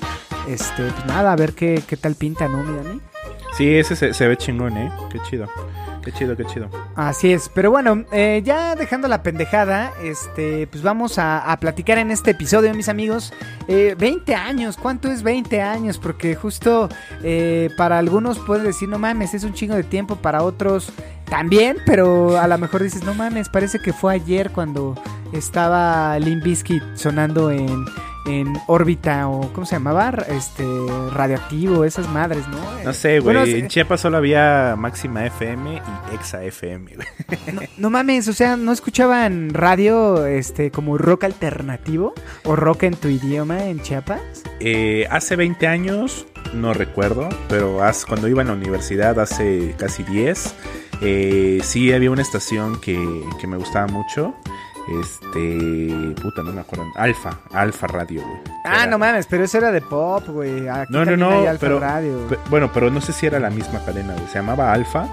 [0.48, 3.00] este, pues nada, a ver qué, qué tal pinta, ¿no, mi Dani?
[3.56, 4.90] Sí, ese se, se ve chingón, ¿eh?
[5.10, 5.46] Qué chido.
[6.02, 6.68] Qué chido, qué chido.
[6.96, 12.10] Así es, pero bueno, eh, ya dejando la pendejada, este, pues vamos a, platicar en
[12.10, 13.32] este episodio, mis amigos.
[13.68, 15.98] Eh, 20 años, ¿cuánto es 20 años?
[15.98, 16.88] Porque justo
[17.22, 20.92] eh, para algunos puede decir, no mames, es un chingo de tiempo, para otros
[21.30, 25.00] también, pero a lo mejor dices, no mames, parece que fue ayer cuando
[25.32, 27.86] estaba Limp Bizkit sonando en,
[28.26, 30.10] en órbita o, ¿cómo se llamaba?
[30.28, 30.64] Este,
[31.12, 32.58] radioactivo, esas madres, ¿no?
[32.84, 33.36] No sé, güey.
[33.36, 35.74] Bueno, en Chiapas solo había Máxima FM
[36.10, 37.08] y Exa FM, güey.
[37.54, 42.94] No, no mames, o sea, ¿no escuchaban radio este como rock alternativo o rock en
[42.94, 44.20] tu idioma en Chiapas?
[44.60, 50.04] Eh, hace 20 años, no recuerdo, pero hace- cuando iba en la universidad, hace casi
[50.04, 50.54] 10,
[51.00, 52.96] eh, sí había una estación que,
[53.40, 54.34] que me gustaba mucho.
[54.88, 56.14] Este.
[56.20, 56.84] Puta, no me acuerdo.
[56.96, 58.40] Alfa, Alfa Radio, güey.
[58.64, 60.68] Ah, Era- no mames, pero eso era de pop, güey.
[60.68, 62.28] Aquí No, no, no, hay Alfa pero, Radio.
[62.50, 64.26] bueno, pero no sé si era la misma cadena, güey.
[64.26, 65.06] Se llamaba Alfa,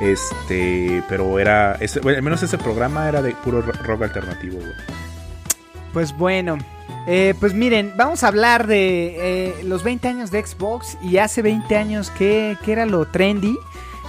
[0.00, 4.58] este, pero era, ese- bueno, al menos ese programa era de puro ro- rock alternativo,
[4.58, 4.72] güey.
[5.92, 6.58] Pues bueno,
[7.06, 11.40] eh, pues miren, vamos a hablar de eh, los 20 años de Xbox y hace
[11.40, 13.56] 20 años qué, qué era lo trendy,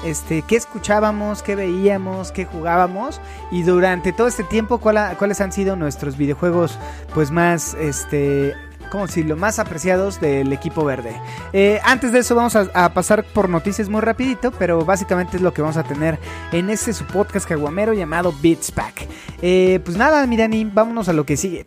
[0.04, 5.42] este, qué escuchábamos, qué veíamos, qué jugábamos y durante todo este tiempo cuál ha- cuáles
[5.42, 6.78] han sido nuestros videojuegos
[7.14, 8.54] pues más, este,
[8.92, 9.36] ¿cómo decirlo?
[9.36, 11.16] Más apreciados del equipo verde.
[11.54, 15.42] Eh, antes de eso vamos a, a pasar por noticias muy rapidito, pero básicamente es
[15.42, 16.20] lo que vamos a tener
[16.52, 19.08] en este su podcast caguamero llamado Beats Pack.
[19.42, 21.66] Eh, pues nada, mi Dani, vámonos a lo que sigue.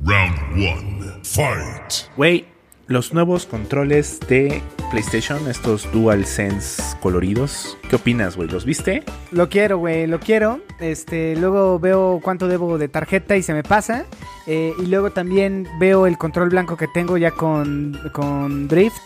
[0.00, 1.04] Round one.
[1.22, 2.10] Fight.
[2.16, 2.46] Güey,
[2.86, 8.48] los nuevos controles de PlayStation, estos DualSense coloridos, ¿qué opinas, güey?
[8.48, 9.02] ¿Los viste?
[9.30, 10.60] Lo quiero, güey, lo quiero.
[10.80, 14.04] Este, luego veo cuánto debo de tarjeta y se me pasa.
[14.46, 19.00] Eh, y luego también veo el control blanco que tengo ya con, con Drift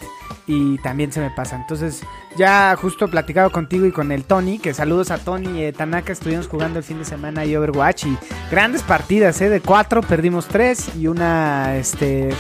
[0.48, 1.56] y también se me pasa.
[1.56, 2.02] Entonces,
[2.36, 6.12] ya justo platicado contigo y con el Tony, que saludos a Tony y eh, Tanaka,
[6.12, 8.18] estuvimos jugando el fin de semana y Overwatch y
[8.50, 9.48] grandes partidas, ¿eh?
[9.48, 12.30] De cuatro perdimos tres y una, este,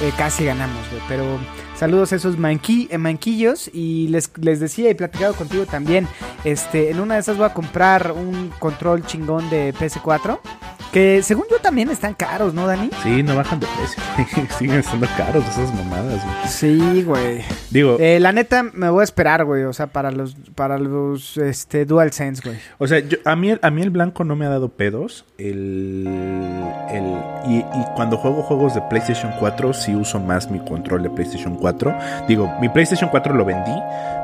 [0.00, 0.82] eh, casi ganamos.
[1.08, 1.24] Pero
[1.76, 6.06] saludos a esos manqui- eh, manquillos y les, les decía y platicado contigo también,
[6.44, 10.40] este, en una de esas voy a comprar un control chingón de PS4.
[10.92, 12.90] Que según yo también están caros, ¿no, Dani?
[13.04, 14.48] Sí, no bajan de precio.
[14.58, 16.48] Siguen estando caros esas mamadas, güey.
[16.48, 17.42] Sí, güey.
[17.70, 19.62] Digo, Eh, la neta, me voy a esperar, güey.
[19.62, 22.58] O sea, para los, para los, este, DualSense, güey.
[22.78, 25.24] o sea, yo- a, mí, a mí el blanco no me ha dado pedos.
[25.38, 26.08] El,
[26.90, 27.04] el,
[27.46, 31.54] y, y cuando juego juegos de PlayStation 4, sí uso más mi control de PlayStation
[31.54, 31.94] 4.
[32.26, 33.74] Digo, mi PlayStation 4 lo vendí,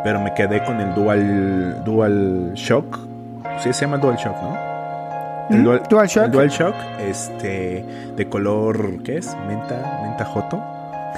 [0.03, 2.99] pero me quedé con el Dual, Dual Shock.
[3.63, 4.66] Sí, se llama Dual Shock, ¿no?
[5.51, 5.65] El ¿Mm?
[5.65, 6.25] Dual, DualShock.
[6.25, 7.85] el DualShock, este,
[8.17, 9.37] de color, ¿qué es?
[9.47, 10.63] Menta, menta joto.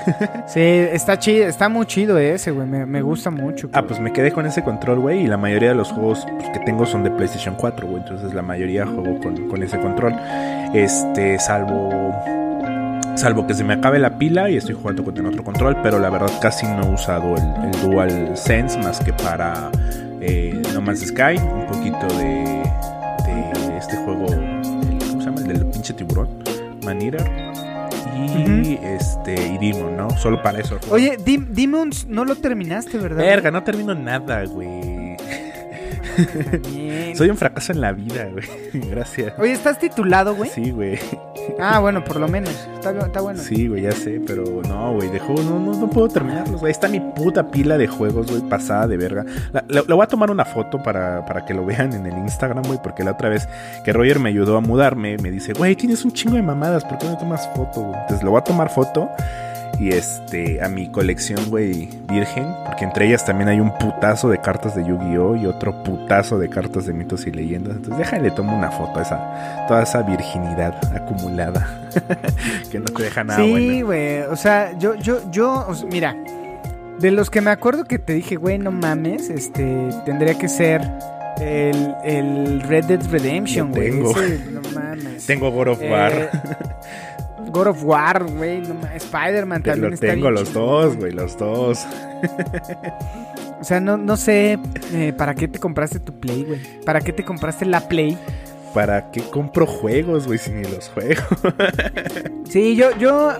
[0.47, 2.67] Sí, está chido, está muy chido ese, güey.
[2.69, 3.69] Me, me gusta mucho.
[3.73, 6.51] Ah, pues me quedé con ese control, güey, y la mayoría de los juegos pues,
[6.51, 10.15] que tengo son de PlayStation 4, güey, entonces la mayoría juego con, con ese control.
[10.73, 12.15] Este, salvo
[13.19, 15.99] Salvo que se me acabe la pila y estoy jugando con el otro control, pero
[15.99, 19.73] la verdad casi no he usado el, el Dual Sense más que para
[20.21, 22.63] eh, No Man's Sky, un poquito de
[25.89, 26.29] pinche tiburón,
[26.85, 27.25] Man Eater.
[28.17, 30.11] Y este, y Demon, ¿no?
[30.19, 30.79] Solo para eso.
[30.91, 33.19] Oye, Dim- Demons no lo terminaste, ¿verdad?
[33.19, 35.17] Verga, no termino nada, güey.
[37.15, 38.45] Soy un fracaso en la vida, güey.
[38.91, 39.35] Gracias.
[39.39, 40.51] Oye, ¿estás titulado, güey?
[40.51, 40.99] Sí, güey.
[41.59, 42.51] Ah, bueno, por lo menos.
[42.75, 43.41] Está, está bueno.
[43.41, 46.71] Sí, güey, ya sé, pero no, güey, de juegos no, no, no puedo terminarlos, güey.
[46.71, 49.25] Está mi puta pila de juegos, güey, pasada de verga.
[49.53, 52.65] La, la- voy a tomar una foto para, para que lo vean en el Instagram,
[52.65, 53.49] güey, porque la otra vez
[53.85, 56.99] que Roger me ayudó a mudarme, me dice, güey, tienes un chingo de mamadas, ¿por
[56.99, 58.01] qué no tomas foto, güey?
[58.03, 59.09] Entonces le voy a tomar foto
[59.81, 64.39] y este, a mi colección, güey, virgen, porque entre ellas también hay un putazo de
[64.39, 65.37] cartas de Yu-Gi-Oh!
[65.37, 67.77] y otro putazo de cartas de mitos y leyendas.
[67.77, 71.89] Entonces déjale, tomo una foto a esa, toda esa virginidad acumulada
[72.73, 74.23] que no te deja nada sí, güey.
[74.23, 76.17] O sea, yo, yo, yo, o sea, mira,
[76.99, 80.83] de los que me acuerdo que te dije, güey, no mames, este, tendría que ser
[81.41, 83.91] el, el Red Dead Redemption, güey.
[83.93, 84.11] tengo.
[84.11, 85.25] Ese, no mames.
[85.25, 86.13] Tengo God of Eh, War.
[87.51, 88.75] God of War, güey, no.
[88.95, 91.87] Spider-Man también lo está tengo bien los dos, güey, los dos.
[93.61, 94.59] O sea, no, no sé
[94.93, 96.61] eh, para qué te compraste tu Play, güey.
[96.85, 98.17] ¿Para qué te compraste la Play?
[98.73, 101.23] ¿Para qué compro juegos, güey, si ni los juego?
[102.49, 103.33] Sí, yo, yo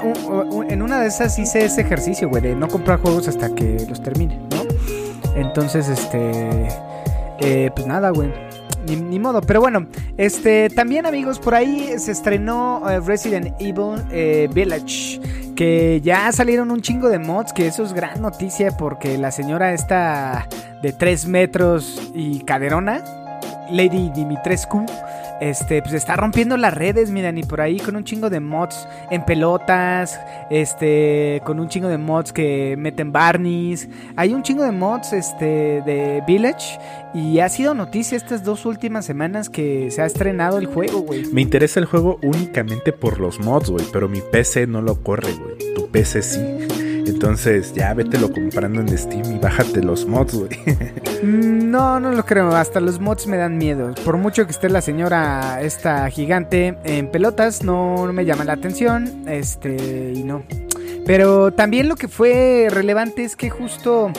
[0.69, 4.03] en una de esas hice ese ejercicio, güey, de no comprar juegos hasta que los
[4.03, 4.65] termine, ¿no?
[5.35, 6.69] Entonces, este,
[7.41, 8.31] eh, pues nada, güey.
[8.97, 14.49] Ni, modo, pero bueno, este, también amigos, por ahí se estrenó eh, Resident Evil eh,
[14.53, 15.21] Village,
[15.55, 19.75] que ya salieron un chingo de mods, que eso es gran noticia porque la señora
[19.75, 20.49] esta
[20.83, 23.03] de 3 metros y caderona,
[23.71, 24.87] Lady Dimitrescu,
[25.41, 28.89] este, pues está rompiendo las redes, miren, y por ahí con un chingo de mods
[29.11, 30.21] en pelotas,
[30.51, 33.89] este, con un chingo de mods que meten barnies.
[34.17, 36.79] Hay un chingo de mods, este, de Village,
[37.15, 41.25] y ha sido noticia estas dos últimas semanas que se ha estrenado el juego, güey.
[41.33, 45.33] Me interesa el juego únicamente por los mods, güey, pero mi PC no lo corre,
[45.33, 45.75] güey.
[45.75, 46.41] Tu PC sí.
[47.09, 50.51] Entonces, ya vételo comprando en Steam y bájate los mods, güey.
[51.23, 52.55] Mm, No, no lo creo.
[52.55, 53.95] Hasta los mods me dan miedo.
[54.05, 58.53] Por mucho que esté la señora esta gigante en pelotas, no, no me llama la
[58.55, 59.29] atención.
[59.29, 60.43] Este, y no.
[61.07, 64.11] Pero también lo que fue relevante es que justo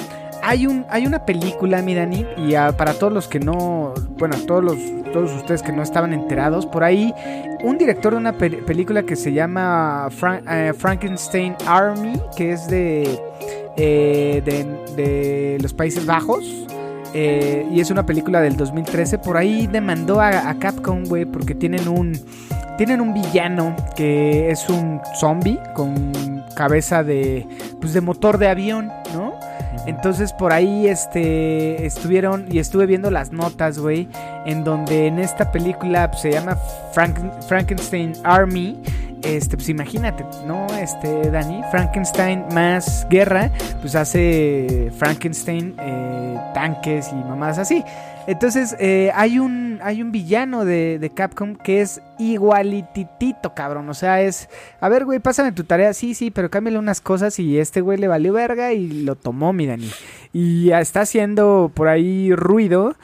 [0.42, 4.64] hay un hay una película, mi Dani, y para todos los que no, bueno, todos
[4.64, 4.78] los
[5.12, 7.14] todos ustedes que no estaban enterados, por ahí
[7.64, 10.08] un director de una pe- película que se llama
[10.52, 13.20] eh, Frankenstein Army, que es de
[13.78, 16.44] eh, de, de los Países Bajos.
[17.14, 19.18] eh, y es una película del 2013.
[19.18, 22.14] Por ahí demandó a, a Capcom, güey, porque tienen un.
[22.78, 27.48] Tienen un villano que es un zombie con cabeza de.
[27.82, 29.29] Pues de motor de avión, ¿no?
[29.86, 34.08] Entonces por ahí este estuvieron y estuve viendo las notas, güey,
[34.46, 36.58] en donde en esta película pues, se llama
[36.94, 38.80] Franken- Frankenstein Army.
[39.22, 40.66] Este, pues imagínate, ¿no?
[40.80, 47.84] Este, Dani, Frankenstein más guerra, pues hace Frankenstein eh, tanques y mamadas así.
[48.30, 53.90] Entonces, eh, hay un hay un villano de, de Capcom que es igualititito, cabrón.
[53.90, 54.50] O sea, es.
[54.80, 55.96] A ver, güey, pásame tu tarea.
[55.96, 57.40] Sí, sí, pero cámbiale unas cosas.
[57.40, 59.90] Y este güey le valió verga y lo tomó, mi Dani.
[60.32, 62.96] Y está haciendo por ahí ruido.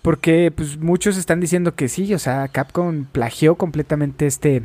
[0.00, 2.14] Porque, pues, muchos están diciendo que sí.
[2.14, 4.62] O sea, Capcom plagió completamente este.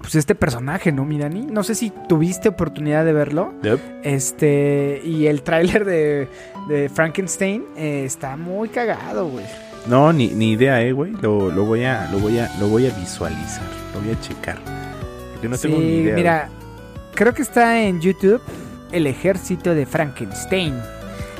[0.00, 1.42] Pues este personaje, ¿no, mi Dani?
[1.50, 3.52] No sé si tuviste oportunidad de verlo.
[3.62, 3.80] Yep.
[4.04, 5.00] Este.
[5.04, 6.28] Y el tráiler de,
[6.68, 9.44] de Frankenstein eh, está muy cagado, güey.
[9.86, 11.12] No, ni, ni idea, eh, güey.
[11.20, 14.58] Lo, lo voy a, lo voy a, lo voy a visualizar, lo voy a checar.
[15.32, 16.14] Porque no tengo ni Sí, idea.
[16.14, 16.48] mira,
[17.14, 18.40] creo que está en YouTube
[18.92, 20.74] El Ejército de Frankenstein.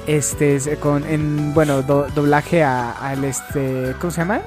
[0.06, 4.40] Este es con en bueno, do- doblaje a- al este, ¿cómo se llama?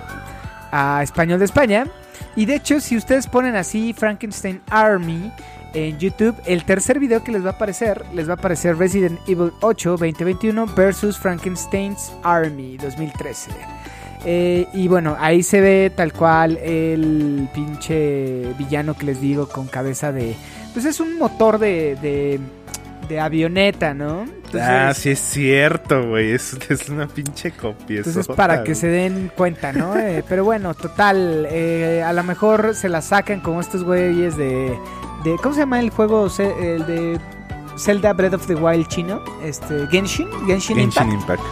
[0.71, 1.85] A español de España.
[2.35, 5.31] Y de hecho, si ustedes ponen así Frankenstein Army
[5.73, 9.19] en YouTube, el tercer video que les va a aparecer, les va a aparecer Resident
[9.27, 13.51] Evil 8 2021 versus Frankenstein's Army 2013.
[14.23, 19.67] Eh, y bueno, ahí se ve tal cual el pinche villano que les digo con
[19.67, 20.35] cabeza de...
[20.73, 22.39] Pues es un motor de, de,
[23.09, 24.25] de avioneta, ¿no?
[24.53, 26.31] Entonces, ah, sí es cierto, güey.
[26.31, 27.99] Es, es una pinche copia.
[27.99, 29.97] entonces para que se den cuenta, ¿no?
[29.97, 34.77] Eh, pero bueno, total, eh, a lo mejor se la sacan como estos güeyes de,
[35.23, 35.35] de...
[35.41, 36.27] ¿Cómo se llama el juego?
[36.37, 37.19] El de
[37.77, 39.23] Zelda Breath of the Wild chino.
[39.43, 40.99] Este, Genshin, Genshin, Impact.
[40.99, 41.43] Genshin Impact.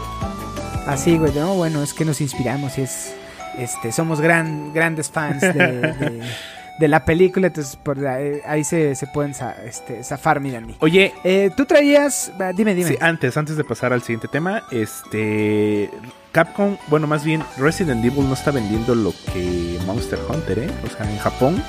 [0.88, 3.14] Así, güey, no, bueno, es que nos inspiramos y es,
[3.58, 6.22] este, somos gran, grandes fans de, de,
[6.80, 9.34] de la película, entonces por ahí, ahí se, se pueden
[9.66, 10.78] este, zafar, mi Dani.
[10.80, 12.90] Oye, Eh, Tú traías, dime, dime.
[12.90, 15.90] Sí, antes, antes de pasar al siguiente tema, este
[16.32, 20.70] Capcom, bueno, más bien Resident Evil no está vendiendo lo que Monster Hunter, ¿eh?
[20.86, 21.62] O sea, en Japón,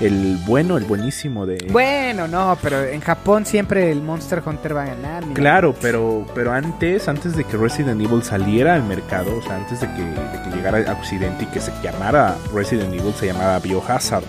[0.00, 1.66] el bueno, el buenísimo de...
[1.70, 5.24] Bueno, no, pero en Japón siempre el Monster Hunter va a ganar.
[5.26, 9.56] mi Claro, pero, pero antes, antes de que Resident Evil saliera al mercado, o sea,
[9.56, 13.26] antes de que, de que llegara a Occidente y que se llamara Resident Evil, se
[13.26, 14.24] llamaba Biohazard.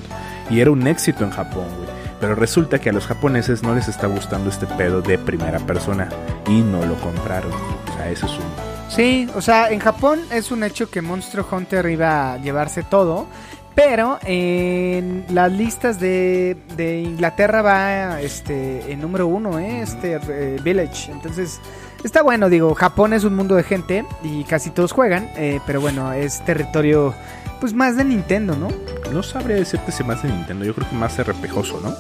[0.49, 1.89] Y era un éxito en Japón, güey.
[2.19, 6.10] Pero resulta que a los japoneses no les está gustando este pedo de primera persona.
[6.47, 7.51] Y no lo compraron.
[7.51, 8.73] O sea, eso es un...
[8.89, 13.27] Sí, o sea, en Japón es un hecho que Monster Hunter iba a llevarse todo,
[13.75, 19.82] pero en las listas de, de Inglaterra va este en número uno, ¿eh?
[19.82, 21.12] este eh, Village.
[21.12, 21.60] Entonces
[22.03, 25.81] está bueno, digo, Japón es un mundo de gente y casi todos juegan, eh, pero
[25.81, 27.13] bueno, es territorio
[27.59, 28.67] pues más de Nintendo, ¿no?
[29.13, 30.65] No sabría decirte si más de Nintendo.
[30.65, 31.93] Yo creo que más RPGoso, ¿no?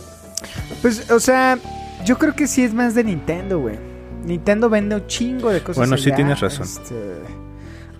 [0.81, 1.57] Pues, o sea,
[2.03, 3.77] yo creo que sí es más de Nintendo, güey.
[4.25, 5.77] Nintendo vende un chingo de cosas.
[5.77, 6.65] Bueno, sí tienes razón.
[6.65, 6.93] este,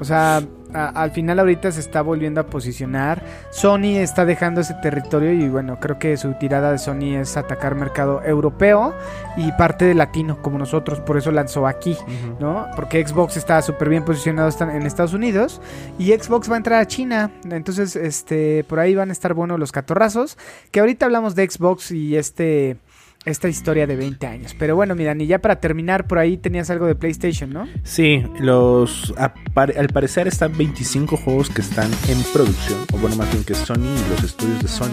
[0.03, 0.41] o sea,
[0.73, 3.23] a- al final ahorita se está volviendo a posicionar.
[3.51, 7.75] Sony está dejando ese territorio y bueno, creo que su tirada de Sony es atacar
[7.75, 8.93] mercado europeo
[9.37, 11.97] y parte de latino como nosotros, por eso lanzó aquí,
[12.39, 12.67] ¿no?
[12.75, 15.61] Porque Xbox está súper bien posicionado en Estados Unidos
[15.97, 19.59] y Xbox va a entrar a China, entonces este por ahí van a estar buenos
[19.59, 20.37] los catorrazos,
[20.71, 22.77] que ahorita hablamos de Xbox y este
[23.25, 24.55] esta historia de 20 años.
[24.57, 27.67] Pero bueno, mira, ni ya para terminar, por ahí tenías algo de PlayStation, ¿no?
[27.83, 33.43] Sí, los al parecer están 25 juegos que están en producción, o bueno, más bien
[33.43, 34.89] que Sony y los estudios de Sony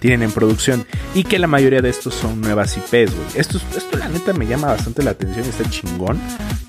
[0.00, 3.26] tienen en producción, y que la mayoría de estos son nuevas IPs, güey.
[3.34, 6.20] Esto, esto la neta me llama bastante la atención, está chingón,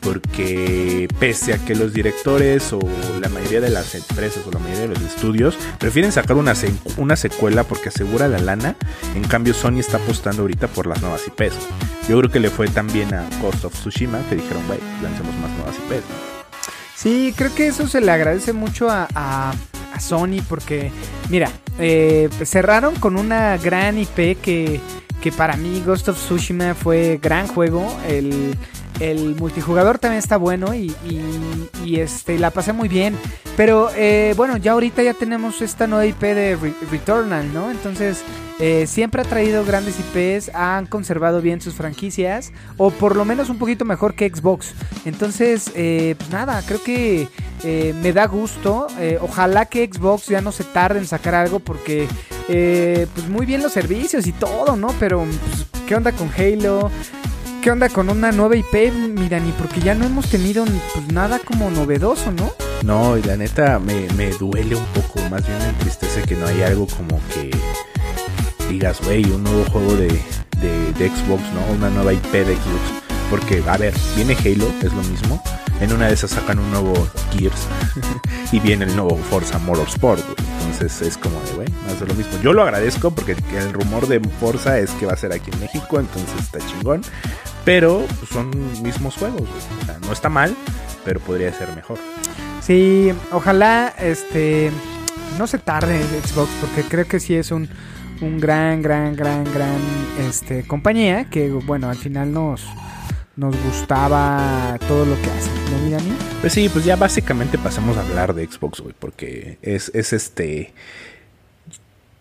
[0.02, 2.80] porque pese a que los directores o
[3.20, 6.54] la mayoría de las empresas o la mayoría de los estudios prefieren sacar una,
[6.98, 8.76] una secuela porque asegura la lana,
[9.16, 11.56] en cambio Sony está apostando ahorita por las nuevas IPs.
[12.10, 15.52] Yo creo que le fue también a Ghost of Tsushima que dijeron, güey, lancemos más
[15.52, 16.04] nuevas IPs.
[16.96, 19.54] Sí, creo que eso se le agradece mucho a
[20.00, 20.92] Sony porque,
[21.30, 24.80] mira, eh, cerraron con una gran IP que,
[25.22, 27.86] que para mí Ghost of Tsushima fue gran juego.
[28.08, 28.56] El,
[29.00, 30.94] el multijugador también está bueno y,
[31.98, 33.16] este, la pasé muy bien.
[33.58, 37.72] Pero eh, bueno, ya ahorita ya tenemos esta nueva IP de Re- Returnal, ¿no?
[37.72, 38.22] Entonces,
[38.60, 43.50] eh, siempre ha traído grandes IPs, han conservado bien sus franquicias, o por lo menos
[43.50, 44.74] un poquito mejor que Xbox.
[45.06, 47.30] Entonces, eh, pues nada, creo que
[47.64, 48.88] eh, me da gusto.
[49.22, 52.08] Ojalá que Xbox ya no se tarde en sacar algo porque,
[52.48, 54.90] pues muy bien los servicios y todo, ¿no?
[55.00, 56.92] Pero, pues, ¿qué onda con Halo?
[57.66, 59.52] ¿Qué onda con una nueva IP, Mirani?
[59.54, 62.54] Porque ya no hemos tenido pues, nada como novedoso, ¿no?
[62.84, 66.46] No, y la neta me, me duele un poco, más bien me entristece que no
[66.46, 67.50] hay algo como que
[68.70, 70.10] digas, güey, un nuevo juego de,
[70.62, 71.74] de, de Xbox, ¿no?
[71.76, 73.04] Una nueva IP de Xbox.
[73.32, 75.42] Porque, a ver, viene Halo, es lo mismo.
[75.82, 76.94] En una de esas sacan un nuevo
[77.32, 77.68] Gears
[78.52, 80.48] y viene el nuevo Forza Motorsport, güey.
[80.60, 82.40] Entonces es como de, güey, más de lo mismo.
[82.44, 85.62] Yo lo agradezco porque el rumor de Forza es que va a ser aquí en
[85.62, 87.02] México, entonces está chingón.
[87.66, 88.52] Pero pues, son
[88.82, 89.82] mismos juegos, güey.
[89.82, 90.56] O sea, no está mal,
[91.04, 91.98] pero podría ser mejor.
[92.62, 94.72] Sí, ojalá este
[95.38, 97.68] no se tarde Xbox porque creo que sí es un,
[98.22, 99.80] un gran, gran, gran, gran
[100.20, 102.66] este compañía que bueno al final nos
[103.36, 106.16] nos gustaba todo lo que hace, ¿no?
[106.42, 110.74] Pues sí, pues ya básicamente pasamos a hablar de Xbox, güey, porque es, es este.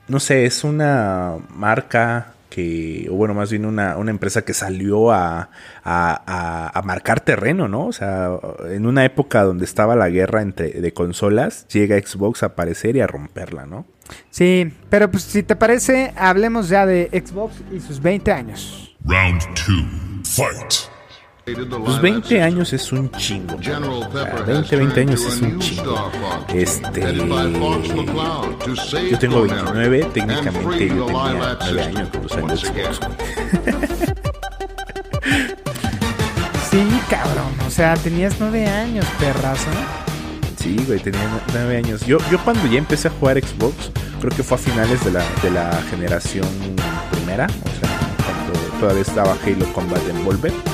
[0.08, 5.10] No sé, es una marca que, o bueno, más bien una, una empresa que salió
[5.10, 5.50] a,
[5.82, 7.86] a, a- a marcar terreno, ¿no?
[7.86, 8.30] O sea,
[8.70, 13.00] en una época donde estaba la guerra entre, de consolas, llega Xbox a aparecer y
[13.00, 13.86] a romperla, ¿no?
[14.30, 18.94] Sí, pero pues si te parece, hablemos ya de Xbox y sus 20 años.
[19.04, 20.22] Round two.
[20.24, 20.93] Fight.
[21.44, 23.56] Pues 20 años es un chingo.
[23.56, 26.10] O sea, Pepper 20, 20 años es un chingo.
[26.48, 27.14] Este.
[29.10, 33.00] Yo tengo 29, técnicamente yo tenía 9 años cuando salió Xbox.
[36.70, 39.70] Sí, cabrón, o sea, tenías 9 años, perrazo.
[40.58, 41.20] Sí, güey, tenía
[41.52, 42.04] 9 años.
[42.04, 45.24] Yo, yo cuando ya empecé a jugar Xbox, creo que fue a finales de la,
[45.40, 46.48] de la generación
[47.12, 50.73] primera, o sea, cuando todavía estaba Halo Combat Evolved.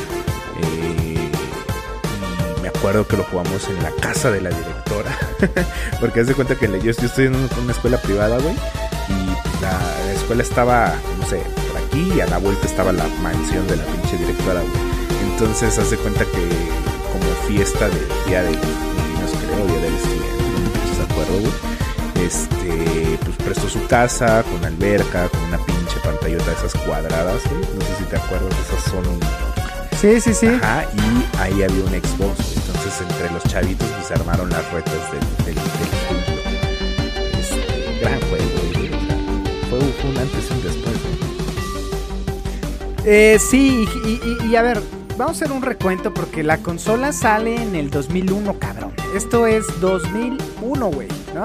[2.80, 5.16] Eh, acuerdo que lo jugamos en la casa de la directora.
[6.00, 8.54] Porque haz de cuenta que yo, yo estoy en un- una escuela privada, güey.
[8.54, 9.72] Y pues, la,
[10.06, 13.76] la escuela estaba, no sé, por aquí y a la vuelta estaba la mansión de
[13.76, 15.30] la pinche directora, güey.
[15.32, 16.48] Entonces haz de cuenta que
[17.12, 20.44] como fiesta del día de niños, creo, día del estudiante,
[20.90, 22.26] no me acuerdo, güey.
[22.26, 27.60] este, pues prestó su casa con alberca, con una pinche pantallota de esas cuadradas, güey.
[27.74, 29.04] No sé si te acuerdas, esas son
[30.00, 30.46] Sí, sí, sí.
[30.46, 32.59] Ajá, y ahí había un Xbox.
[32.98, 35.64] Entre los chavitos, pues armaron las retas del, del, del.
[37.38, 38.90] Este, gran juego, sea,
[39.68, 40.96] fue, un antes y un después.
[43.04, 43.88] Eh, sí,
[44.44, 44.82] y, a ver,
[45.16, 48.92] vamos a hacer un recuento porque la consola sale en el 2001, cabrón.
[49.14, 51.44] Esto es 2001, güey, ¿no?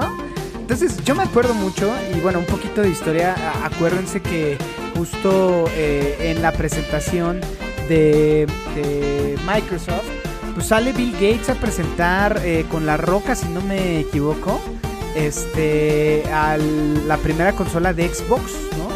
[0.58, 3.36] Entonces, yo me acuerdo mucho, y bueno, un poquito de historia.
[3.64, 4.58] Acuérdense que
[4.96, 7.40] justo eh, en la presentación
[7.88, 8.48] de
[9.46, 10.15] Microsoft,
[10.56, 14.58] pues sale Bill Gates a presentar eh, con la roca, si no me equivoco,
[15.14, 16.24] este,
[17.06, 18.88] la primera consola de Xbox, ¿no?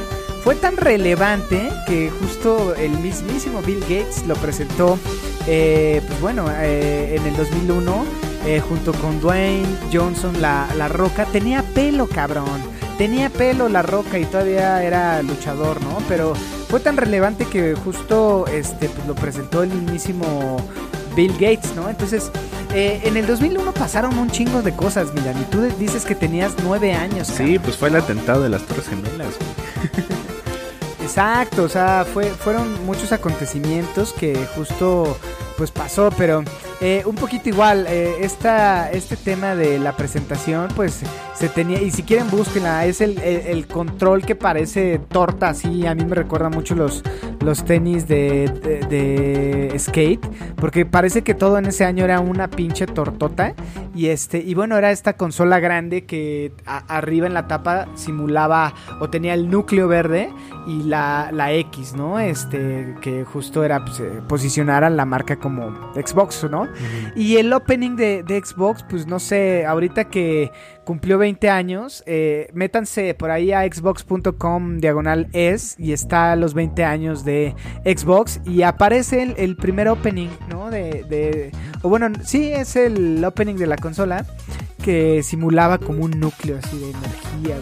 [0.42, 4.98] Fue tan relevante que justo el mismísimo Bill Gates lo presentó,
[5.46, 8.06] eh, pues bueno, eh, en el 2001,
[8.46, 11.26] eh, junto con Dwayne Johnson, la, la roca.
[11.26, 12.62] Tenía pelo, cabrón.
[12.96, 15.98] Tenía pelo la roca y todavía era luchador, ¿no?
[16.08, 16.34] Pero
[16.68, 20.56] fue tan relevante que justo este, pues lo presentó el mismísimo
[21.14, 21.88] Bill Gates, ¿no?
[21.88, 22.30] Entonces,
[22.74, 25.40] eh, en el 2001 pasaron un chingo de cosas, Milan.
[25.40, 27.28] Y tú dices que tenías nueve años.
[27.28, 27.62] Sí, cabrón.
[27.64, 30.10] pues fue el atentado de las Torres Gemelas, güey.
[31.02, 35.18] Exacto, o sea, fue, fueron muchos acontecimientos que justo
[35.56, 36.44] pues pasó, pero
[36.80, 41.00] eh, un poquito igual, eh, esta, este tema de la presentación pues
[41.34, 45.94] se tenía, y si quieren búsquenla, es el, el- control que parece torta, así, a
[45.94, 47.02] mí me recuerda mucho los,
[47.40, 48.80] los tenis de, de-
[49.70, 50.26] de skate,
[50.56, 53.54] porque parece que todo en ese año era una pinche tortota,
[53.94, 58.72] y este, y bueno, era esta consola grande que a- arriba en la tapa simulaba
[59.00, 60.30] o tenía el núcleo verde
[60.66, 62.18] y la, la X, ¿no?
[62.20, 66.68] Este, que justo era pues, eh, posicionar a la marca como Xbox, ¿no?
[67.16, 70.50] Y el opening de, de Xbox, pues no sé, ahorita que
[70.84, 76.84] cumplió 20 años, eh, métanse por ahí a xbox.com diagonal es y está los 20
[76.84, 77.54] años de
[77.84, 80.70] Xbox y aparece el, primer opening, ¿no?
[80.70, 81.52] De, de,
[81.82, 84.26] o bueno, sí, es el opening de la consola
[84.82, 87.56] que simulaba como un núcleo así de energía,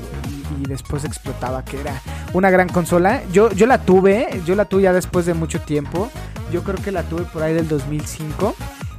[0.60, 2.00] y después explotaba, que era
[2.32, 3.22] una gran consola.
[3.32, 6.10] Yo, yo la tuve, yo la tuve ya después de mucho tiempo.
[6.52, 8.54] Yo creo que la tuve por ahí del 2005.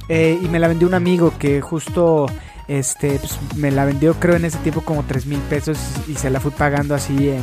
[0.08, 2.26] eh, y me la vendió un amigo que justo
[2.70, 6.30] este pues, me la vendió creo en ese tiempo como 3 mil pesos y se
[6.30, 7.42] la fui pagando así en,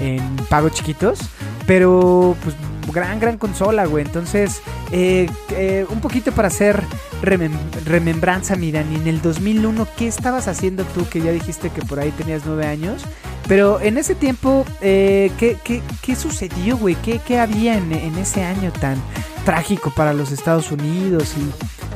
[0.00, 1.18] en pagos chiquitos.
[1.66, 2.54] Pero pues
[2.92, 4.04] gran, gran consola, güey.
[4.04, 4.60] Entonces,
[4.92, 6.82] eh, eh, un poquito para hacer
[7.22, 7.50] remem-
[7.84, 11.06] remembranza, mira, en el 2001, ¿qué estabas haciendo tú?
[11.08, 13.02] Que ya dijiste que por ahí tenías nueve años.
[13.46, 16.96] Pero en ese tiempo, eh, ¿qué, qué, qué sucedió, güey?
[16.96, 18.96] ¿Qué, qué había en, en ese año tan
[19.46, 21.32] trágico para los Estados Unidos?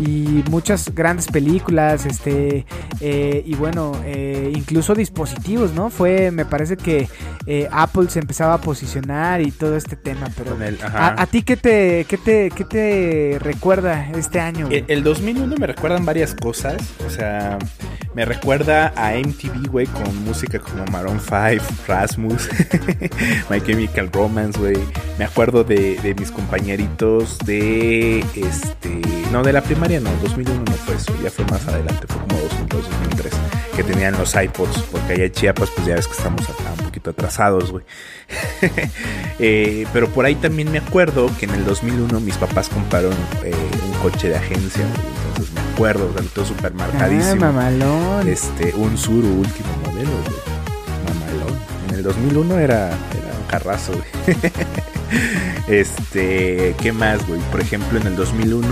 [0.00, 2.64] Y, y muchas grandes películas, este,
[3.00, 5.90] eh, y bueno, eh, incluso dispositivos, ¿no?
[5.90, 7.06] Fue, me parece que
[7.46, 10.56] eh, Apple se empezaba a posicionar y todo este tema, pero...
[10.62, 10.78] El-.
[10.82, 12.81] ¿A, a ti qué te, qué, te, qué te
[13.40, 14.66] recuerda este año?
[14.66, 14.78] güey?
[14.78, 16.82] El, el 2001 me recuerdan varias cosas.
[17.06, 17.58] O sea,
[18.14, 22.48] me recuerda a MTV, güey, con música como Maroon 5, Rasmus,
[23.50, 24.76] My Chemical Romance, güey.
[25.18, 29.00] Me acuerdo de, de mis compañeritos de este.
[29.30, 32.38] No, de la primaria no, 2001 no fue eso, ya fue más adelante, fue como
[32.42, 33.32] 2002, 2003,
[33.76, 36.84] que tenían los iPods, porque allá en Chiapas, pues ya ves que estamos acá un
[36.84, 37.84] poquito atrasados, güey.
[39.44, 43.12] Eh, pero por ahí también me acuerdo que en el 2001 mis papás compraron
[43.44, 43.54] eh,
[43.86, 44.84] un coche de agencia.
[45.28, 47.36] Entonces me acuerdo, o sea, todo súper Ah, marcadísimo.
[47.52, 48.28] mamalón.
[48.28, 50.40] este, un Suru último modelo, güey.
[51.06, 51.58] Mamalón.
[51.88, 54.36] En el 2001 era, era un carrazo, güey.
[55.68, 57.40] este, ¿qué más, güey?
[57.50, 58.66] Por ejemplo, en el 2001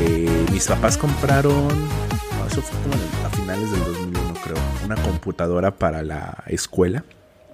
[0.00, 2.94] eh, mis papás compraron, no, eso fue como
[3.26, 7.04] a finales del 2001, creo, una computadora para la escuela.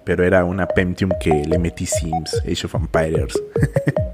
[0.03, 3.33] Pero era una Pentium que le metí Sims, Age of Empires.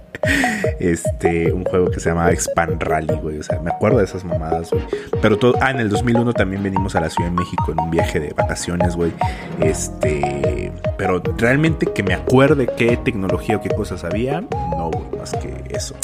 [0.80, 3.40] este, un juego que se llamaba Expand Rally, güey.
[3.40, 4.84] O sea, me acuerdo de esas mamadas, güey.
[5.22, 7.92] Pero todo, ah, en el 2001 también venimos a la Ciudad de México en un
[7.92, 9.12] viaje de vacaciones, güey.
[9.60, 15.32] Este, pero realmente que me acuerde qué tecnología o qué cosas había, no, güey, más
[15.34, 15.96] que eso.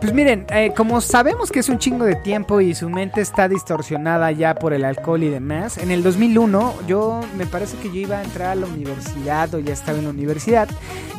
[0.00, 3.48] Pues miren, eh, como sabemos que es un chingo de tiempo y su mente está
[3.48, 7.96] distorsionada ya por el alcohol y demás, en el 2001 yo me parece que yo
[7.96, 10.68] iba a entrar a la universidad o ya estaba en la universidad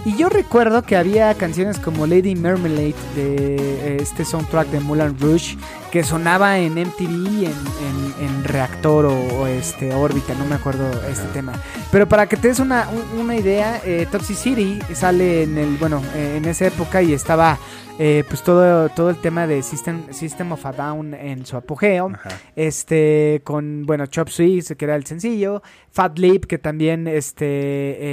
[0.06, 5.20] y yo recuerdo que había canciones como Lady Marmalade de eh, este soundtrack de Moulin
[5.20, 5.58] Rouge
[5.92, 10.90] que sonaba en MTV, en, en- en Reactor o, o, este órbita, no me acuerdo
[11.10, 11.54] este tema.
[11.92, 15.78] Pero para que te des una, un- una idea, eh, Toxic City sale en el,
[15.78, 17.58] bueno, eh, en esa época y estaba
[18.02, 22.12] eh, pues todo, todo el tema de System, System of a Down en su apogeo.
[22.14, 22.30] Ajá.
[22.56, 25.62] Este, con, bueno, Chop Suey, que era el sencillo.
[25.92, 27.46] Fat Lip, que también este,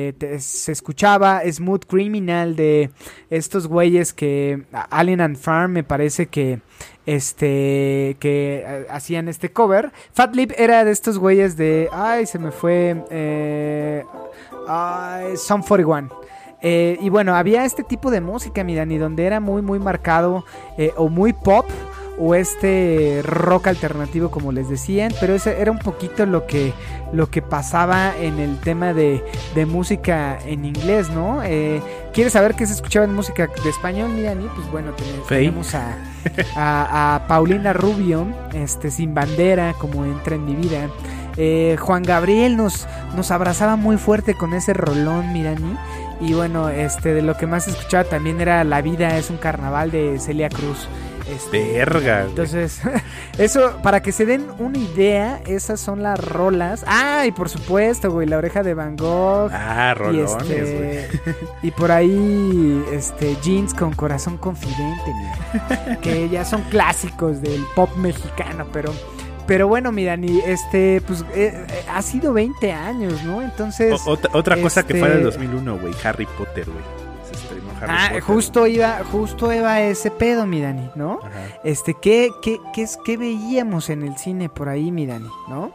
[0.09, 1.43] eh, te- se escuchaba.
[1.49, 2.91] Smooth Criminal de
[3.31, 4.65] estos güeyes que.
[4.91, 6.59] Alien and Farm, me parece que.
[7.07, 9.93] Este, que eh, hacían este cover.
[10.13, 11.89] Fat Lip era de estos güeyes de.
[11.93, 13.05] Ay, se me fue.
[13.11, 14.05] Eh,
[15.37, 16.27] Sum 41.
[16.63, 20.45] Eh, y bueno, había este tipo de música, mi Dani, donde era muy, muy marcado
[20.79, 21.67] eh, o muy pop
[22.19, 26.73] o este rock alternativo, como les decían, pero ese era un poquito lo que,
[27.13, 29.23] lo que pasaba en el tema de,
[29.55, 31.43] de música en inglés, ¿no?
[31.43, 34.49] Eh, ¿Quieres saber qué se escuchaba en música de español, mi Dani?
[34.55, 34.93] Pues bueno,
[35.29, 35.97] tenemos a,
[36.57, 40.89] a, a Paulina Rubio, este, sin bandera, como entra en mi vida.
[41.37, 45.77] Eh, Juan Gabriel nos, nos abrazaba muy fuerte con ese rolón, Mirani.
[46.21, 49.91] Y bueno, este de lo que más escuchaba también era La vida es un carnaval
[49.91, 50.89] de Celia Cruz.
[51.29, 52.19] Este, Verga.
[52.21, 52.29] güey.
[52.31, 52.81] entonces,
[53.39, 56.85] eso, para que se den una idea, esas son las rolas.
[56.87, 59.51] Ah, y por supuesto, güey, La oreja de Van Gogh.
[59.53, 60.97] Ah, y, rolones, güey.
[60.97, 61.11] este,
[61.63, 67.91] y por ahí, este, jeans con corazón confidente, mira, que ya son clásicos del pop
[67.97, 68.93] mexicano, pero,
[69.49, 73.43] pero bueno, mi Dani, este, pues, eh, eh, ha sido 20 años, ¿no?
[73.43, 75.93] Entonces, O- otra otra cosa que fue este- del 2001, güey.
[76.05, 77.06] Harry Potter, güey.
[77.81, 78.23] Harry ah, Potter.
[78.23, 81.21] justo iba, justo iba ese pedo, mi Dani, ¿no?
[81.23, 81.31] Ajá.
[81.65, 85.29] Este, ¿qué, qué, qué, es, ¿qué veíamos en el cine por ahí, mi Dani?
[85.49, 85.73] ¿No?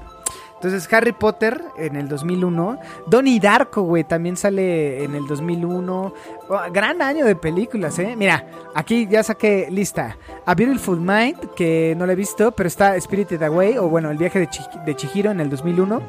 [0.63, 2.77] Entonces, Harry Potter en el 2001.
[3.07, 6.13] Donnie Darko, güey, también sale en el 2001.
[6.49, 8.13] Oh, gran año de películas, ¿eh?
[8.15, 8.45] Mira,
[8.75, 10.17] aquí ya saqué lista.
[10.45, 14.17] A Beautiful Mind, que no la he visto, pero está Spirited Away, o bueno, El
[14.17, 14.49] viaje de,
[14.85, 15.99] de Chihiro en el 2001.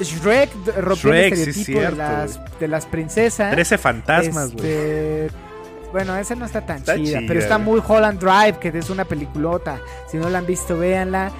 [0.00, 3.50] Shrek, d- rompiendo Shrek, el sí, estereotipo cierto, de, las, de las princesas.
[3.50, 4.66] 13 fantasmas, güey.
[4.66, 5.28] Este,
[5.90, 8.90] Bueno, esa no está tan Está chida, chida, pero está muy Holland Drive, que es
[8.90, 9.78] una peliculota.
[10.06, 11.30] Si no la han visto, véanla.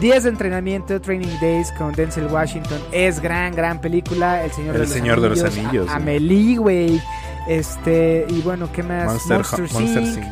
[0.00, 2.80] Días de entrenamiento, Training Days con Denzel Washington.
[2.92, 4.44] Es gran, gran película.
[4.44, 5.64] El Señor, El de, los Señor de los Anillos.
[5.66, 5.96] Anillos, A-.
[5.96, 7.02] Amelie, güey.
[7.48, 9.26] Este, y bueno, ¿qué más?
[9.26, 10.24] Monster, Monster,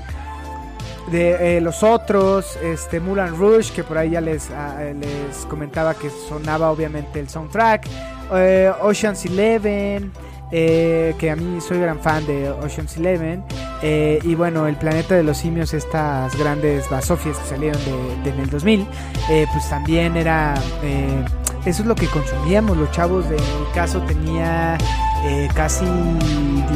[1.10, 5.44] de eh, los otros, este Mulan Rouge, que por ahí ya les, ah, eh, les
[5.46, 7.86] comentaba que sonaba obviamente el soundtrack,
[8.34, 10.10] eh, Ocean's Eleven,
[10.50, 13.44] eh, que a mí soy gran fan de Ocean's Eleven,
[13.82, 18.30] eh, y bueno, el planeta de los simios, estas grandes basofias que salieron de, de
[18.30, 18.86] en el 2000,
[19.28, 21.24] eh, pues también era, eh,
[21.64, 24.78] eso es lo que consumíamos los chavos, de, en mi caso tenía
[25.24, 25.84] eh, casi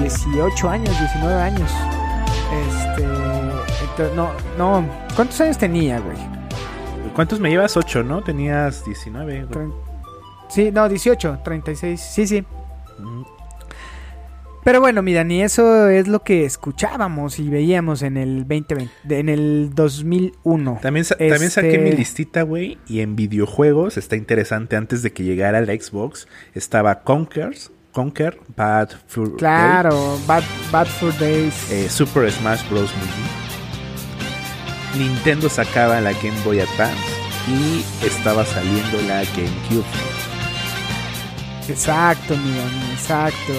[0.01, 1.71] 18 años, 19 años.
[2.69, 4.15] Este.
[4.15, 4.85] no, no.
[5.15, 6.17] ¿Cuántos años tenía, güey?
[7.15, 7.77] ¿Cuántos me llevas?
[7.77, 8.23] 8, ¿no?
[8.23, 9.69] Tenías 19, güey.
[10.49, 12.01] Sí, no, 18, 36.
[12.01, 12.45] Sí, sí.
[12.99, 13.36] Mm.
[14.67, 19.21] Pero bueno, mira, ni eso es lo que escuchábamos y veíamos en el 2020, de-
[19.21, 20.81] en el 2001.
[20.83, 22.77] También, sa- también saqué Este- mi listita, güey.
[22.89, 24.75] Y en videojuegos está interesante.
[24.75, 30.43] Antes de que llegara la Xbox, estaba Conkers, Conker, Bad Fur Day, Claro, Bad,
[30.73, 31.71] Bad for Days.
[31.71, 32.91] eh, Super Smash Bros.
[32.97, 33.31] Movie.
[35.07, 36.99] Nintendo sacaba la Game Boy Advance
[37.49, 39.85] y estaba saliendo la GameCube.
[41.69, 43.53] Exacto, mi amigo, exacto.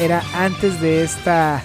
[0.00, 1.62] Era antes de esta,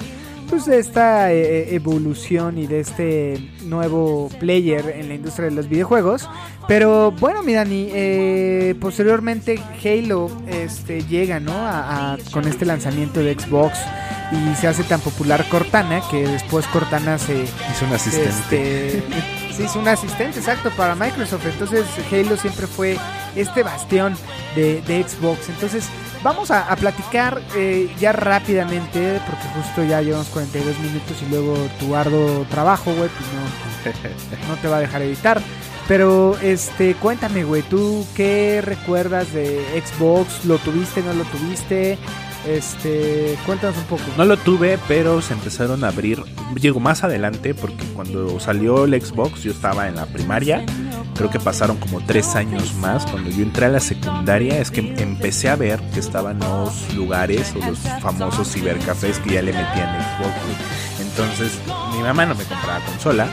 [0.49, 5.67] pues de esta eh, evolución y de este nuevo player en la industria de los
[5.69, 6.29] videojuegos.
[6.67, 11.53] Pero bueno, mi Dani, eh, posteriormente Halo este, llega, ¿no?
[11.53, 13.79] A- a- con este lanzamiento de Xbox
[14.31, 18.29] y se hace tan popular Cortana que después Cortana se, Hizo un asistente.
[18.97, 19.03] este,
[19.59, 21.45] sí, es un asistente, exacto, para Microsoft.
[21.45, 22.97] Entonces Halo siempre fue
[23.35, 24.15] este bastión
[24.55, 25.49] de, de Xbox.
[25.49, 25.85] Entonces
[26.23, 31.55] vamos a, a platicar eh, ya rápidamente, porque justo ya llevamos 42 minutos y luego
[31.79, 33.93] tu arduo trabajo, güey, pues
[34.39, 35.41] no, no te va a dejar editar.
[35.87, 40.45] Pero, este, cuéntame, güey, ¿tú qué recuerdas de Xbox?
[40.45, 41.97] ¿Lo tuviste, no lo tuviste?
[42.47, 44.03] Este, cuéntanos un poco.
[44.17, 46.23] No lo tuve, pero se empezaron a abrir.
[46.59, 50.65] Llegó más adelante porque cuando salió el Xbox yo estaba en la primaria.
[51.15, 53.05] Creo que pasaron como tres años más.
[53.05, 57.53] Cuando yo entré a la secundaria es que empecé a ver que estaban los lugares
[57.55, 60.99] o los famosos cibercafés que ya le metían Xbox.
[61.01, 61.51] Entonces
[61.93, 63.27] mi mamá no me compraba consola,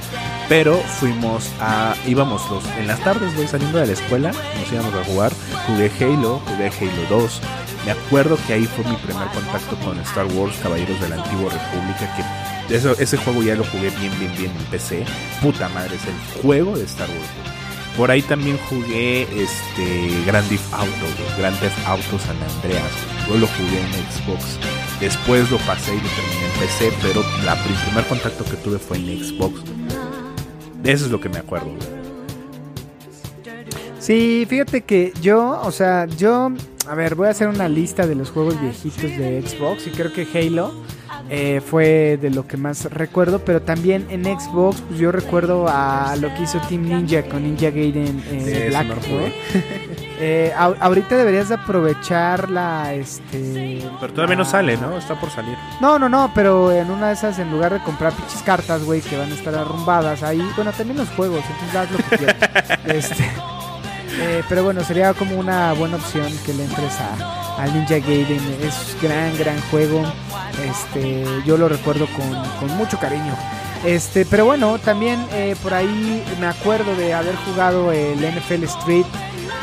[0.48, 1.94] pero fuimos a...
[2.06, 5.32] íbamos los, en las tardes, güey, saliendo de la escuela, nos íbamos a jugar.
[5.66, 7.40] Jugué Halo, jugué Halo 2
[7.84, 11.50] Me acuerdo que ahí fue mi primer contacto con Star Wars Caballeros de la Antigua
[11.50, 15.04] República, que eso, ese juego ya lo jugué bien, bien, bien en PC.
[15.40, 17.56] Puta madre, es el juego de Star Wars.
[17.96, 21.06] Por ahí también jugué este Grand Theft Auto,
[21.38, 22.92] Grand Theft Auto San Andreas.
[23.26, 24.58] Yo lo jugué en Xbox.
[25.00, 28.78] Después lo pasé y lo terminé en PC, pero la, el primer contacto que tuve
[28.78, 29.62] fue en Xbox.
[30.84, 31.96] Eso es lo que me acuerdo, güey.
[33.98, 36.52] Sí, fíjate que yo, o sea, yo,
[36.86, 40.12] a ver, voy a hacer una lista de los juegos viejitos de Xbox y creo
[40.12, 40.72] que Halo
[41.28, 46.14] eh, fue de lo que más recuerdo, pero también en Xbox pues yo recuerdo a
[46.20, 48.86] lo que hizo Team Ninja con Ninja Gaiden eh, Sí, Black.
[50.18, 53.86] Eh, ahorita deberías de aprovechar la, este...
[54.00, 54.96] Pero todavía no la- sale, ¿no?
[54.96, 55.56] Está por salir.
[55.80, 59.02] No, no, no, pero en una de esas, en lugar de comprar pinches cartas, güey,
[59.02, 62.78] que van a estar arrumbadas ahí, bueno, también los juegos, entonces haz lo que quieras.
[62.86, 63.24] este,
[64.18, 68.40] eh, pero bueno, sería como una buena opción que le entres a, al Ninja Gaiden.
[68.62, 70.02] Es gran, gran juego.
[70.64, 73.34] Este, yo lo recuerdo con, con mucho cariño.
[73.84, 79.04] Este, pero bueno, también eh, por ahí me acuerdo de haber jugado el NFL Street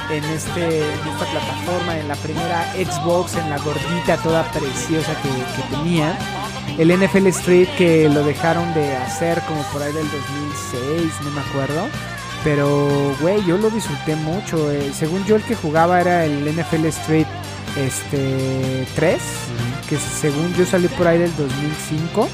[0.10, 5.30] en, este, en esta plataforma, en la primera Xbox, en la gordita toda preciosa que,
[5.30, 6.18] que tenía.
[6.78, 11.42] El NFL Street que lo dejaron de hacer como por ahí del 2006, no me
[11.42, 11.88] acuerdo.
[12.44, 14.72] Pero, güey, yo lo disfruté mucho.
[14.72, 14.92] eh.
[14.94, 17.28] Según yo, el que jugaba era el NFL Street
[17.78, 19.22] este 3,
[19.90, 22.28] que según yo salió por ahí del 2005.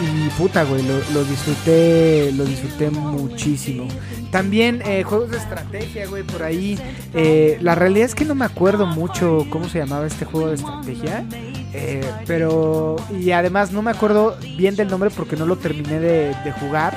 [0.00, 3.88] Y puta, güey, lo, disfruté, lo disfruté muchísimo.
[4.30, 6.78] También eh, juegos de estrategia, güey, por ahí.
[7.14, 10.56] Eh, la realidad es que no me acuerdo mucho cómo se llamaba este juego de
[10.56, 11.24] estrategia.
[11.72, 16.34] Eh, pero, y además no me acuerdo bien del nombre porque no lo terminé de,
[16.44, 16.94] de jugar.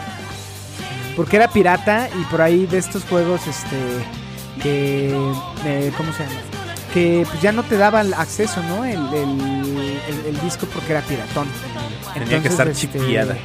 [1.15, 3.77] Porque era pirata y por ahí de estos juegos, este,
[4.61, 5.09] que,
[5.65, 6.58] eh, ¿cómo se llama?
[6.93, 8.83] Que pues, ya no te daba el acceso, ¿no?
[8.85, 11.47] El, el- el- el disco porque era piratón.
[12.15, 13.37] Tenía que estar este, chipeada.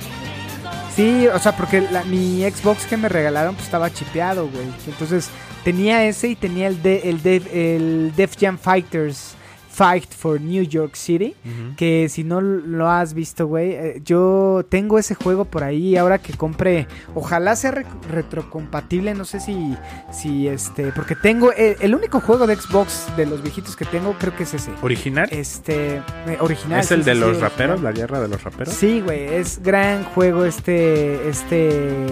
[0.97, 4.67] Sí, o sea, porque la- mi Xbox que me regalaron pues estaba chipeado, güey.
[4.87, 5.29] Entonces
[5.65, 9.35] tenía ese y tenía el, de, el, Def- el Def Jam Fighters
[9.75, 11.35] Fight for New York City.
[11.77, 15.97] Que si no lo has visto, güey, eh, yo tengo ese juego por ahí.
[15.97, 19.15] Ahora que compre, ojalá sea re- retrocompatible.
[19.15, 19.77] No sé si,
[20.13, 24.15] si este, porque tengo eh, el único juego de Xbox de los viejitos que tengo,
[24.19, 24.71] creo que es ese.
[24.83, 25.29] ¿Original?
[25.33, 26.03] Este, eh,
[26.41, 26.81] original.
[26.81, 27.73] ¿Es el sí, de sí, los sí, raperos?
[27.73, 27.85] original.
[27.95, 28.75] ¿La guerra de los raperos?
[28.75, 32.07] Sí, güey, es gran juego este, este,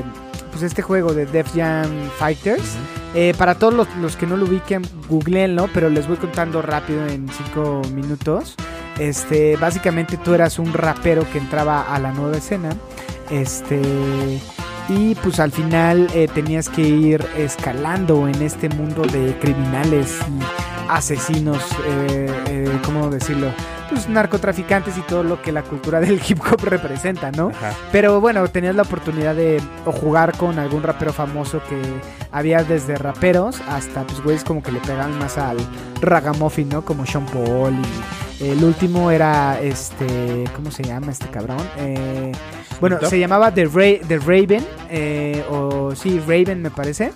[0.53, 2.77] pues este juego de Def Jam Fighters.
[3.15, 7.05] Eh, para todos los, los que no lo ubiquen, googleenlo, pero les voy contando rápido
[7.09, 8.55] en cinco minutos.
[8.99, 12.71] Este, básicamente tú eras un rapero que entraba a la nueva escena.
[13.31, 13.81] Este,
[14.89, 20.72] y pues al final eh, tenías que ir escalando en este mundo de criminales y
[20.89, 23.49] asesinos, eh, eh, ¿cómo decirlo?
[23.89, 27.49] Pues narcotraficantes y todo lo que la cultura del hip hop representa, ¿no?
[27.49, 27.73] Ajá.
[27.93, 31.81] Pero bueno, tenías la oportunidad de o jugar con algún rapero famoso que
[32.31, 35.59] había desde raperos hasta pues güeyes como que le pegaban más al
[36.01, 36.83] ragamuffin, ¿no?
[36.85, 37.75] Como Sean Paul
[38.41, 41.59] y el último era este, ¿cómo se llama este cabrón?
[41.79, 42.33] Eh,
[42.81, 47.13] bueno, se llamaba The, Ra- The Raven eh, o sí, Raven me parece.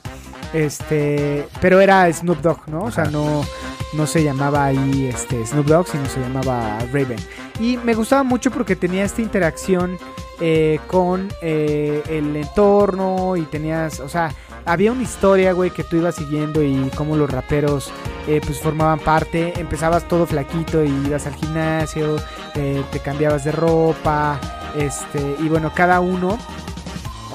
[0.52, 2.84] Este, pero era Snoop Dogg, ¿no?
[2.84, 3.44] O sea, no
[3.92, 7.18] no se llamaba ahí este Snoop Dogg, sino se llamaba Raven.
[7.60, 9.98] Y me gustaba mucho porque tenía esta interacción
[10.40, 14.34] eh, con eh, el entorno y tenías, o sea,
[14.66, 17.92] había una historia, güey, que tú ibas siguiendo y cómo los raperos
[18.26, 19.58] eh, pues formaban parte.
[19.58, 22.16] Empezabas todo flaquito y ibas al gimnasio,
[22.54, 24.40] eh, te cambiabas de ropa,
[24.76, 26.36] este, y bueno, cada uno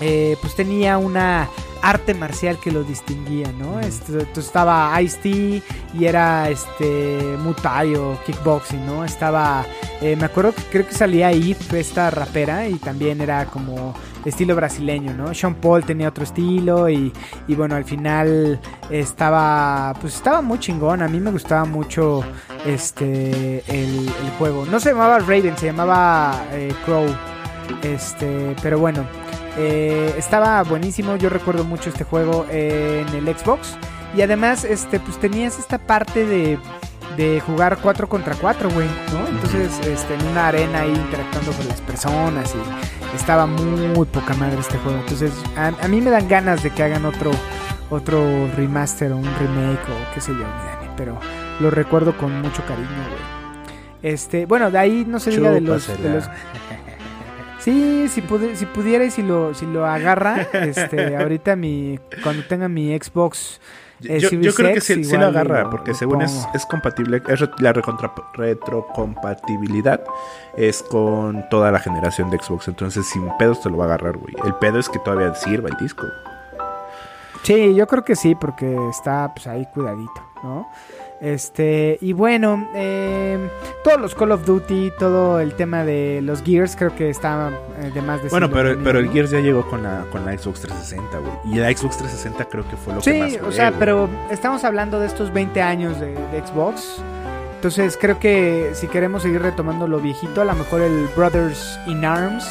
[0.01, 1.49] eh, pues tenía una
[1.81, 3.79] arte marcial que lo distinguía, ¿no?
[3.79, 5.61] Este, entonces estaba Ice-T
[5.93, 9.03] y era este Muay o kickboxing, ¿no?
[9.03, 9.65] Estaba,
[10.01, 13.93] eh, me acuerdo que creo que salía Eve, esta rapera, y también era como
[14.25, 15.33] estilo brasileño, ¿no?
[15.33, 17.11] Sean Paul tenía otro estilo y,
[17.47, 18.59] y bueno, al final
[18.89, 22.23] estaba, pues estaba muy chingón, a mí me gustaba mucho
[22.65, 24.65] este, el, el juego.
[24.65, 27.07] No se llamaba Raven, se llamaba eh, Crow,
[27.81, 29.05] este, pero bueno.
[29.57, 33.75] Eh, estaba buenísimo, yo recuerdo mucho este juego eh, en el Xbox.
[34.15, 36.57] Y además, este, pues tenías esta parte de,
[37.17, 39.27] de jugar 4 contra 4, güey, ¿no?
[39.27, 44.59] Entonces, este, en una arena ahí interactuando con las personas y estaba muy poca madre
[44.59, 44.99] este juego.
[44.99, 47.31] Entonces, a, a mí me dan ganas de que hagan otro,
[47.89, 51.17] otro remaster o un remake o qué sé yo, Dani, pero
[51.59, 53.41] lo recuerdo con mucho cariño, güey.
[54.13, 56.15] Este, bueno, de ahí no se diga de los, de Chúpasela.
[56.15, 56.25] los
[57.61, 62.43] Sí, si, pudi- si pudiera y si lo, si lo agarra, este, ahorita mi, cuando
[62.45, 63.61] tenga mi Xbox
[64.03, 66.65] Eh, Yo, yo creo que sí, sí lo agarra, lo- porque lo según es, es
[66.65, 70.01] compatible, es la recontra- retrocompatibilidad
[70.57, 72.67] es con toda la generación de Xbox.
[72.67, 74.33] Entonces, sin pedos te lo va a agarrar, güey.
[74.43, 76.07] El pedo es que todavía sirva el disco.
[77.43, 80.67] Sí, yo creo que sí, porque está pues ahí cuidadito, ¿no?
[81.21, 83.37] Este, y bueno, eh,
[83.83, 87.91] todos los Call of Duty, todo el tema de los Gears, creo que está eh,
[87.93, 89.11] de más de Bueno, pero, pero el.
[89.11, 91.31] Gears ya llegó con la, con la Xbox 360, güey.
[91.53, 94.63] Y la Xbox 360 creo que fue lo que más Sí, o sea, pero estamos
[94.63, 97.01] hablando de estos 20 años de, de Xbox.
[97.55, 102.03] Entonces creo que si queremos seguir retomando lo viejito, a lo mejor el Brothers in
[102.03, 102.43] Arms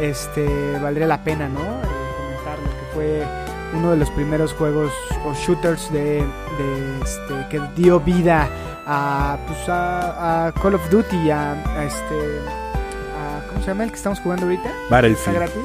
[0.00, 1.60] este, valdría la pena, ¿no?
[1.60, 1.86] Eh,
[2.16, 3.22] comentarlo, que fue
[3.74, 4.92] uno de los primeros juegos
[5.26, 6.24] o shooters de,
[6.58, 8.48] de, este, que dio vida
[8.86, 12.14] a, pues, a, a Call of Duty, a, a este...
[12.14, 14.68] a- ¿Cómo se llama el que estamos jugando ahorita?
[14.68, 15.36] ¿Está Battlefield.
[15.38, 15.64] gratis?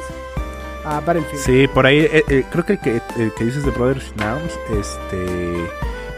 [0.85, 1.43] A Battlefield.
[1.43, 4.23] Sí, por ahí, eh, eh, creo que el, que el que dices de Brothers in
[4.23, 5.65] Arms, este...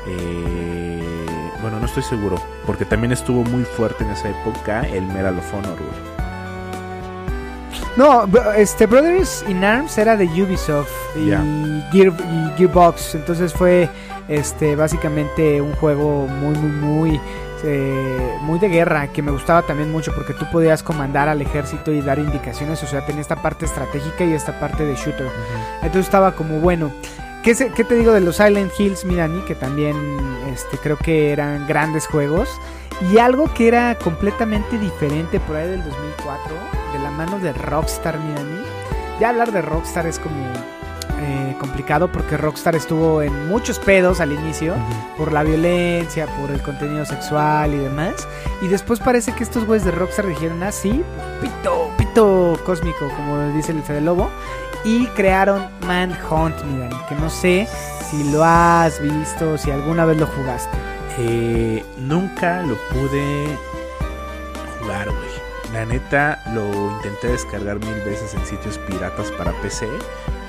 [0.07, 1.25] eh,
[1.61, 5.53] bueno, no estoy seguro, porque también estuvo muy fuerte en esa época el Medal of
[5.53, 6.13] Honor, güey.
[7.95, 11.43] No, este Brothers in Arms era de Ubisoft y, Ya.
[11.91, 13.87] Gear, y Gearbox, entonces fue
[14.27, 17.21] este básicamente un juego muy muy muy
[17.65, 21.91] eh, muy de guerra que me gustaba también mucho porque tú podías comandar al ejército
[21.91, 25.27] y dar indicaciones, o sea, tenía esta parte estratégica y esta parte de shooter.
[25.81, 26.91] Entonces estaba como bueno.
[27.41, 29.41] ¿Qué, se- qué te digo de los Silent Hills, Mirani?
[29.41, 29.95] Que también
[30.53, 32.49] este, creo que eran grandes juegos.
[33.11, 36.55] Y algo que era completamente diferente por ahí del 2004,
[36.93, 38.61] de la mano de Rockstar, Mirani.
[39.19, 40.35] Ya hablar de Rockstar es como
[41.23, 44.75] eh, complicado porque Rockstar estuvo en muchos pedos al inicio
[45.17, 48.27] por la violencia, por el contenido sexual y demás.
[48.61, 51.03] Y después parece que estos güeyes de Rockstar dijeron, ah, sí,
[51.41, 54.29] pito, pito cósmico, como dice el Fede Lobo.
[54.83, 57.67] Y crearon Manhunt, Mirani, que no sé
[58.09, 60.77] si lo has visto, si alguna vez lo jugaste.
[61.17, 63.57] Eh, nunca lo pude
[64.79, 65.43] jugar, güey.
[65.73, 69.87] La neta, lo intenté descargar mil veces en sitios piratas para PC,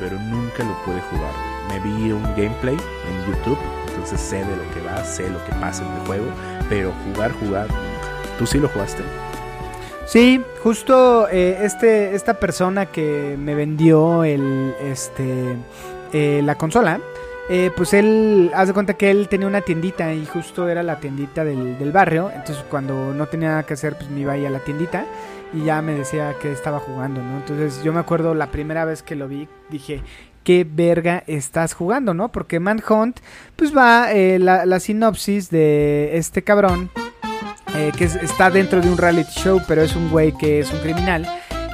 [0.00, 1.32] pero nunca lo pude jugar.
[1.68, 5.52] Me vi un gameplay en YouTube, entonces sé de lo que va, sé lo que
[5.52, 6.26] pasa en el juego,
[6.68, 7.68] pero jugar, jugar.
[8.38, 9.02] ¿Tú sí lo jugaste?
[10.06, 15.56] Sí, justo eh, este, esta persona que me vendió el, este,
[16.12, 17.00] eh, la consola,
[17.48, 21.00] eh, pues él, haz de cuenta que él tenía una tiendita y justo era la
[21.00, 24.44] tiendita del, del barrio, entonces cuando no tenía nada que hacer, pues me iba ahí
[24.44, 25.06] a la tiendita
[25.54, 27.36] y ya me decía que estaba jugando, ¿no?
[27.38, 30.02] Entonces yo me acuerdo la primera vez que lo vi, dije,
[30.42, 32.30] ¿qué verga estás jugando, no?
[32.30, 33.20] Porque Manhunt,
[33.56, 36.90] pues va eh, la, la sinopsis de este cabrón
[37.76, 40.72] eh, que es- está dentro de un reality show, pero es un güey que es
[40.72, 41.26] un criminal.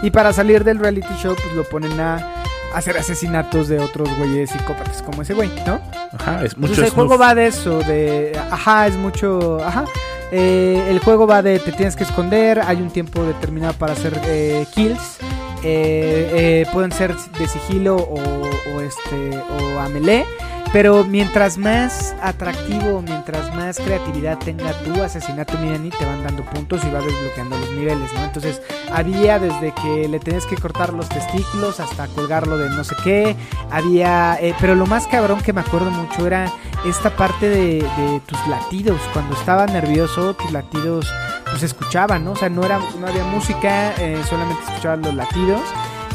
[0.03, 2.26] Y para salir del reality show, pues lo ponen a
[2.74, 5.81] hacer asesinatos de otros güeyes psicópatas como ese güey, ¿no?
[6.12, 8.39] Ajá, es Entonces mucho el juego va de eso, de...
[8.51, 9.59] Ajá, es mucho...
[9.62, 9.85] Ajá.
[10.33, 14.20] Eh, el juego va de te tienes que esconder, hay un tiempo determinado para hacer
[14.26, 15.18] eh, kills.
[15.62, 20.24] eh, pueden ser de sigilo o, o este o a melee.
[20.73, 26.85] Pero mientras más atractivo, mientras más creatividad tenga tu asesinato Mirani, te van dando puntos
[26.85, 28.23] y va desbloqueando los niveles, ¿no?
[28.23, 28.62] Entonces
[28.93, 33.37] había desde que le tenías que cortar los testículos hasta colgarlo de no sé qué.
[33.73, 36.53] Había, eh, pero lo más cabrón que me acuerdo mucho era
[36.87, 39.01] esta parte de, de tus latidos.
[39.12, 41.12] Cuando estaba nervioso, tus latidos
[41.51, 42.33] pues, escuchaban, ¿no?
[42.33, 45.62] O sea, no, era, no había música, eh, solamente escuchaban los latidos.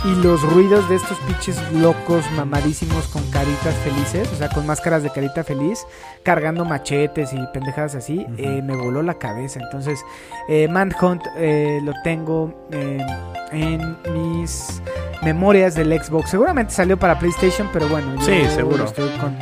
[0.06, 5.02] Y los ruidos de estos pinches locos mamadísimos con caritas felices, o sea, con máscaras
[5.02, 5.86] de carita feliz,
[6.22, 9.60] cargando machetes y pendejadas así, eh, me voló la cabeza.
[9.62, 10.00] Entonces,
[10.48, 13.04] eh, Manhunt eh, lo tengo eh,
[13.52, 14.80] en mis
[15.24, 16.30] memorias del Xbox.
[16.30, 18.78] Seguramente salió para PlayStation, pero bueno, yo Sí, seguro.
[18.78, 19.36] lo estoy con-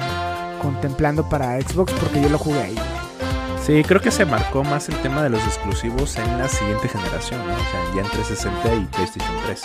[0.61, 2.75] contemplando para Xbox porque yo lo jugué ahí.
[3.65, 7.45] Sí, creo que se marcó más el tema de los exclusivos en la siguiente generación,
[7.47, 7.53] ¿no?
[7.53, 9.63] O sea, ya en 360 y PlayStation 3.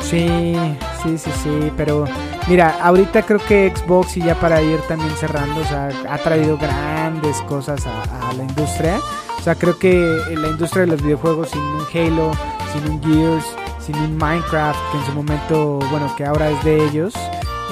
[0.00, 0.56] Sí,
[1.02, 2.04] sí, sí, sí, pero
[2.48, 6.56] mira, ahorita creo que Xbox y ya para ir también cerrando, o sea, ha traído
[6.58, 8.98] grandes cosas a, a la industria.
[9.38, 9.94] O sea, creo que
[10.36, 12.32] la industria de los videojuegos sin un Halo,
[12.72, 13.46] sin un Gears,
[13.80, 17.14] sin un Minecraft, que en su momento, bueno, que ahora es de ellos,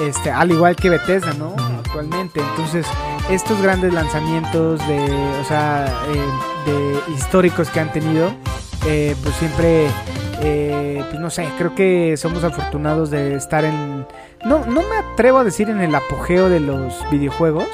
[0.01, 1.53] este, al igual que Bethesda, ¿no?
[1.79, 2.39] Actualmente.
[2.39, 2.85] Entonces,
[3.29, 5.03] estos grandes lanzamientos de,
[5.41, 8.31] o sea, eh, de históricos que han tenido,
[8.87, 9.87] eh, pues siempre
[10.41, 14.05] eh, pues no sé, creo que somos afortunados de estar en...
[14.45, 17.67] No, no me atrevo a decir en el apogeo de los videojuegos,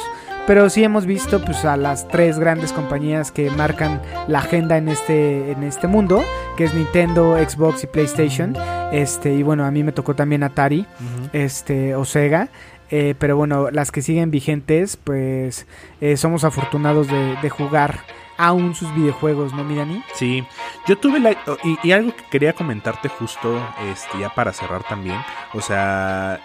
[0.48, 4.90] pero sí hemos visto pues a las tres grandes compañías que marcan la agenda en
[4.90, 6.24] este, en este mundo,
[6.56, 8.56] que es Nintendo, Xbox y PlayStation.
[8.92, 10.86] Este, y bueno, a mí me tocó también Atari,
[11.34, 12.50] este, o Sega.
[12.92, 15.66] Eh, pero bueno, las que siguen vigentes, pues
[16.02, 18.02] eh, somos afortunados de, de jugar
[18.38, 20.04] aún sus videojuegos, ¿no, Mirani?
[20.14, 20.46] Sí,
[20.88, 21.36] yo tuve la...
[21.84, 23.60] Y, algo que quería comentarte justo,
[23.92, 25.20] este, ya para cerrar también.
[25.54, 26.40] O sea,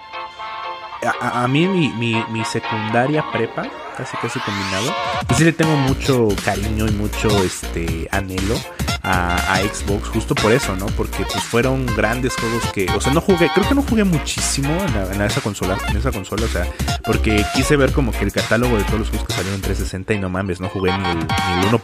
[1.21, 3.67] a, a mí mi, mi, mi secundaria prepa,
[3.97, 4.95] casi casi combinado,
[5.27, 8.57] pues sí le tengo mucho cariño y mucho este anhelo
[9.03, 10.87] a, a Xbox, justo por eso, ¿no?
[10.87, 14.69] Porque pues fueron grandes juegos que, o sea, no jugué, creo que no jugué muchísimo
[14.85, 16.67] en, la- en esa consola, en esa consola, o sea,
[17.05, 20.15] porque quise ver como que el catálogo de todos los juegos que salieron en 360
[20.15, 21.81] y no mames, no jugué ni el, ni el 1%,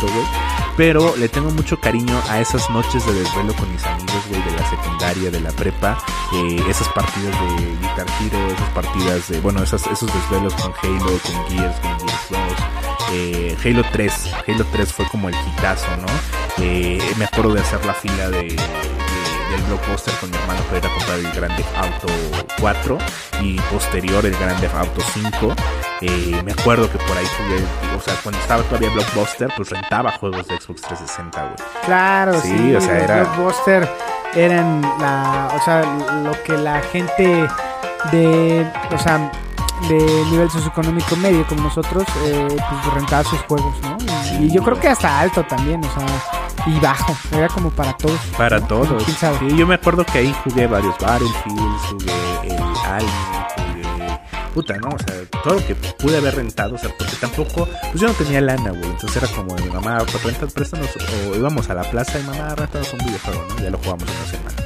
[0.00, 0.24] güey.
[0.76, 4.52] Pero le tengo mucho cariño a esas noches de desvelo con mis amigos, güey, de
[4.52, 5.98] la secundaria, de la prepa,
[6.32, 11.18] eh, esas partidas de Guitar Hero, esas partidas de, bueno, esas, esos desvelos con Halo,
[11.18, 12.40] con Gears, con Gears 2.
[13.12, 14.12] eh, Halo 3,
[14.48, 16.39] Halo 3 fue como el hitazo, ¿no?
[16.60, 18.56] Eh, me acuerdo de hacer la fila de, de-
[19.50, 22.06] del blockbuster con mi hermano para ir a comprar el Grande Auto
[22.60, 22.98] 4
[23.42, 25.54] y posterior el Grande Auto 5.
[26.02, 27.64] Eh, me acuerdo que por ahí jugué,
[27.96, 31.54] o sea, cuando estaba todavía Blockbuster, pues rentaba juegos de Xbox 360, güey.
[31.84, 33.88] Claro, Sí, sí, o sea, era- Blockbuster
[34.34, 35.82] eran la, o sea,
[36.22, 37.48] lo que la gente
[38.12, 39.32] de, o sea,
[39.88, 39.98] de
[40.30, 43.96] nivel socioeconómico medio como nosotros, eh, pues rentaba sus juegos, ¿no?
[44.00, 46.06] Y, Sí, y yo creo que hasta alto también, o sea,
[46.66, 48.18] y bajo, era como para todos.
[48.36, 48.66] Para ¿no?
[48.66, 49.04] todos.
[49.04, 49.38] ¿Quién sabe?
[49.38, 52.12] Sí, yo me acuerdo que ahí jugué varios Battlefields, jugué
[52.44, 53.10] el Alien,
[53.56, 54.20] jugué.
[54.54, 54.88] Puta, ¿no?
[54.88, 57.66] O sea, todo lo que pude haber rentado, o sea, porque tampoco.
[57.66, 58.84] Pues yo no tenía lana, güey.
[58.84, 60.88] Entonces era como de mi mamá, pues renta, préstanos.
[61.32, 63.62] O íbamos a la plaza y mamá, rentanos un videojuego, ¿no?
[63.62, 64.56] Ya lo jugamos una semana.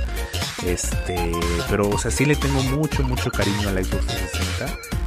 [0.64, 1.32] Este.
[1.68, 4.64] Pero, o sea, sí le tengo mucho, mucho cariño a la Xbox 360.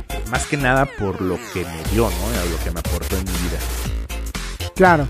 [0.10, 2.52] eh, Más que nada por lo que me dio, ¿no?
[2.52, 3.58] Lo que me aportó en mi vida.
[4.76, 5.08] Claro.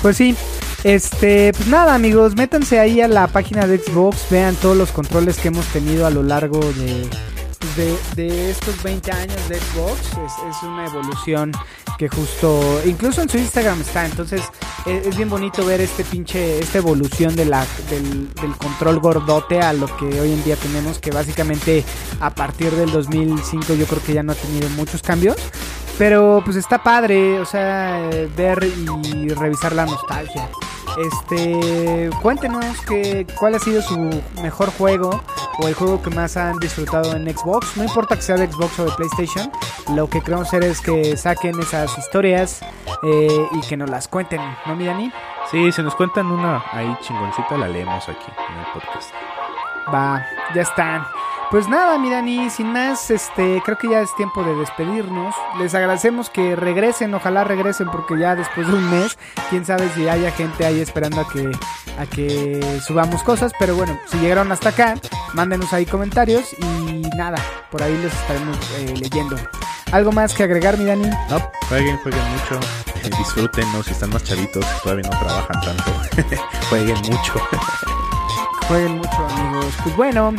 [0.00, 0.34] Pues sí.
[0.84, 5.38] Este, pues nada amigos, métanse ahí a la página de Xbox, vean todos los controles
[5.38, 7.08] que hemos tenido a lo largo de,
[7.58, 9.98] pues, de, estos 20 años de Xbox.
[10.46, 11.52] Es, una evolución
[11.96, 14.42] que justo, incluso en su Instagram está, entonces
[14.84, 17.54] es, es bien bonito ver este pinche, esta evolución del,
[17.88, 21.82] del control gordote a lo que hoy en día tenemos, que básicamente
[22.20, 25.36] a partir del 2005 yo creo que ya no ha tenido muchos cambios.
[25.96, 28.68] Pero pues está padre, o sea, ver
[29.14, 30.50] y revisar la nostalgia.
[30.96, 35.20] Este, cuéntenos que, cuál ha sido su mejor juego
[35.58, 37.76] o el juego que más han disfrutado en Xbox.
[37.76, 39.50] No importa que sea de Xbox o de PlayStation,
[39.94, 42.60] lo que queremos hacer es que saquen esas historias
[43.02, 45.12] eh, y que nos las cuenten, ¿no, mi Dani?
[45.50, 49.10] Sí, si nos cuentan una ahí chingoncita, la leemos aquí en el podcast.
[49.92, 50.24] Va,
[50.54, 51.04] ya están.
[51.54, 55.36] Pues nada, mi Dani, sin más, este, creo que ya es tiempo de despedirnos.
[55.56, 59.16] Les agradecemos que regresen, ojalá regresen, porque ya después de un mes,
[59.50, 61.52] quién sabe si haya gente ahí esperando a que,
[61.96, 63.52] a que subamos cosas.
[63.56, 64.96] Pero bueno, si llegaron hasta acá,
[65.34, 67.38] mándenos ahí comentarios y nada,
[67.70, 69.36] por ahí les estaremos eh, leyendo.
[69.92, 71.08] ¿Algo más que agregar, mi Dani?
[71.30, 71.38] No,
[71.68, 72.58] jueguen, jueguen mucho.
[72.96, 73.80] eh, disfruten, ¿no?
[73.84, 75.92] Si están más chavitos, todavía no trabajan tanto.
[76.68, 77.34] jueguen mucho.
[78.66, 79.74] Jueguen mucho, amigos.
[79.84, 80.34] Pues bueno,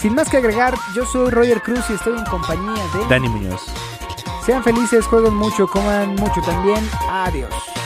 [0.00, 3.06] sin más que agregar, yo soy Roger Cruz y estoy en compañía de...
[3.08, 3.62] Dani Muñoz.
[4.44, 6.88] Sean felices, jueguen mucho, coman mucho también.
[7.08, 7.77] Adiós.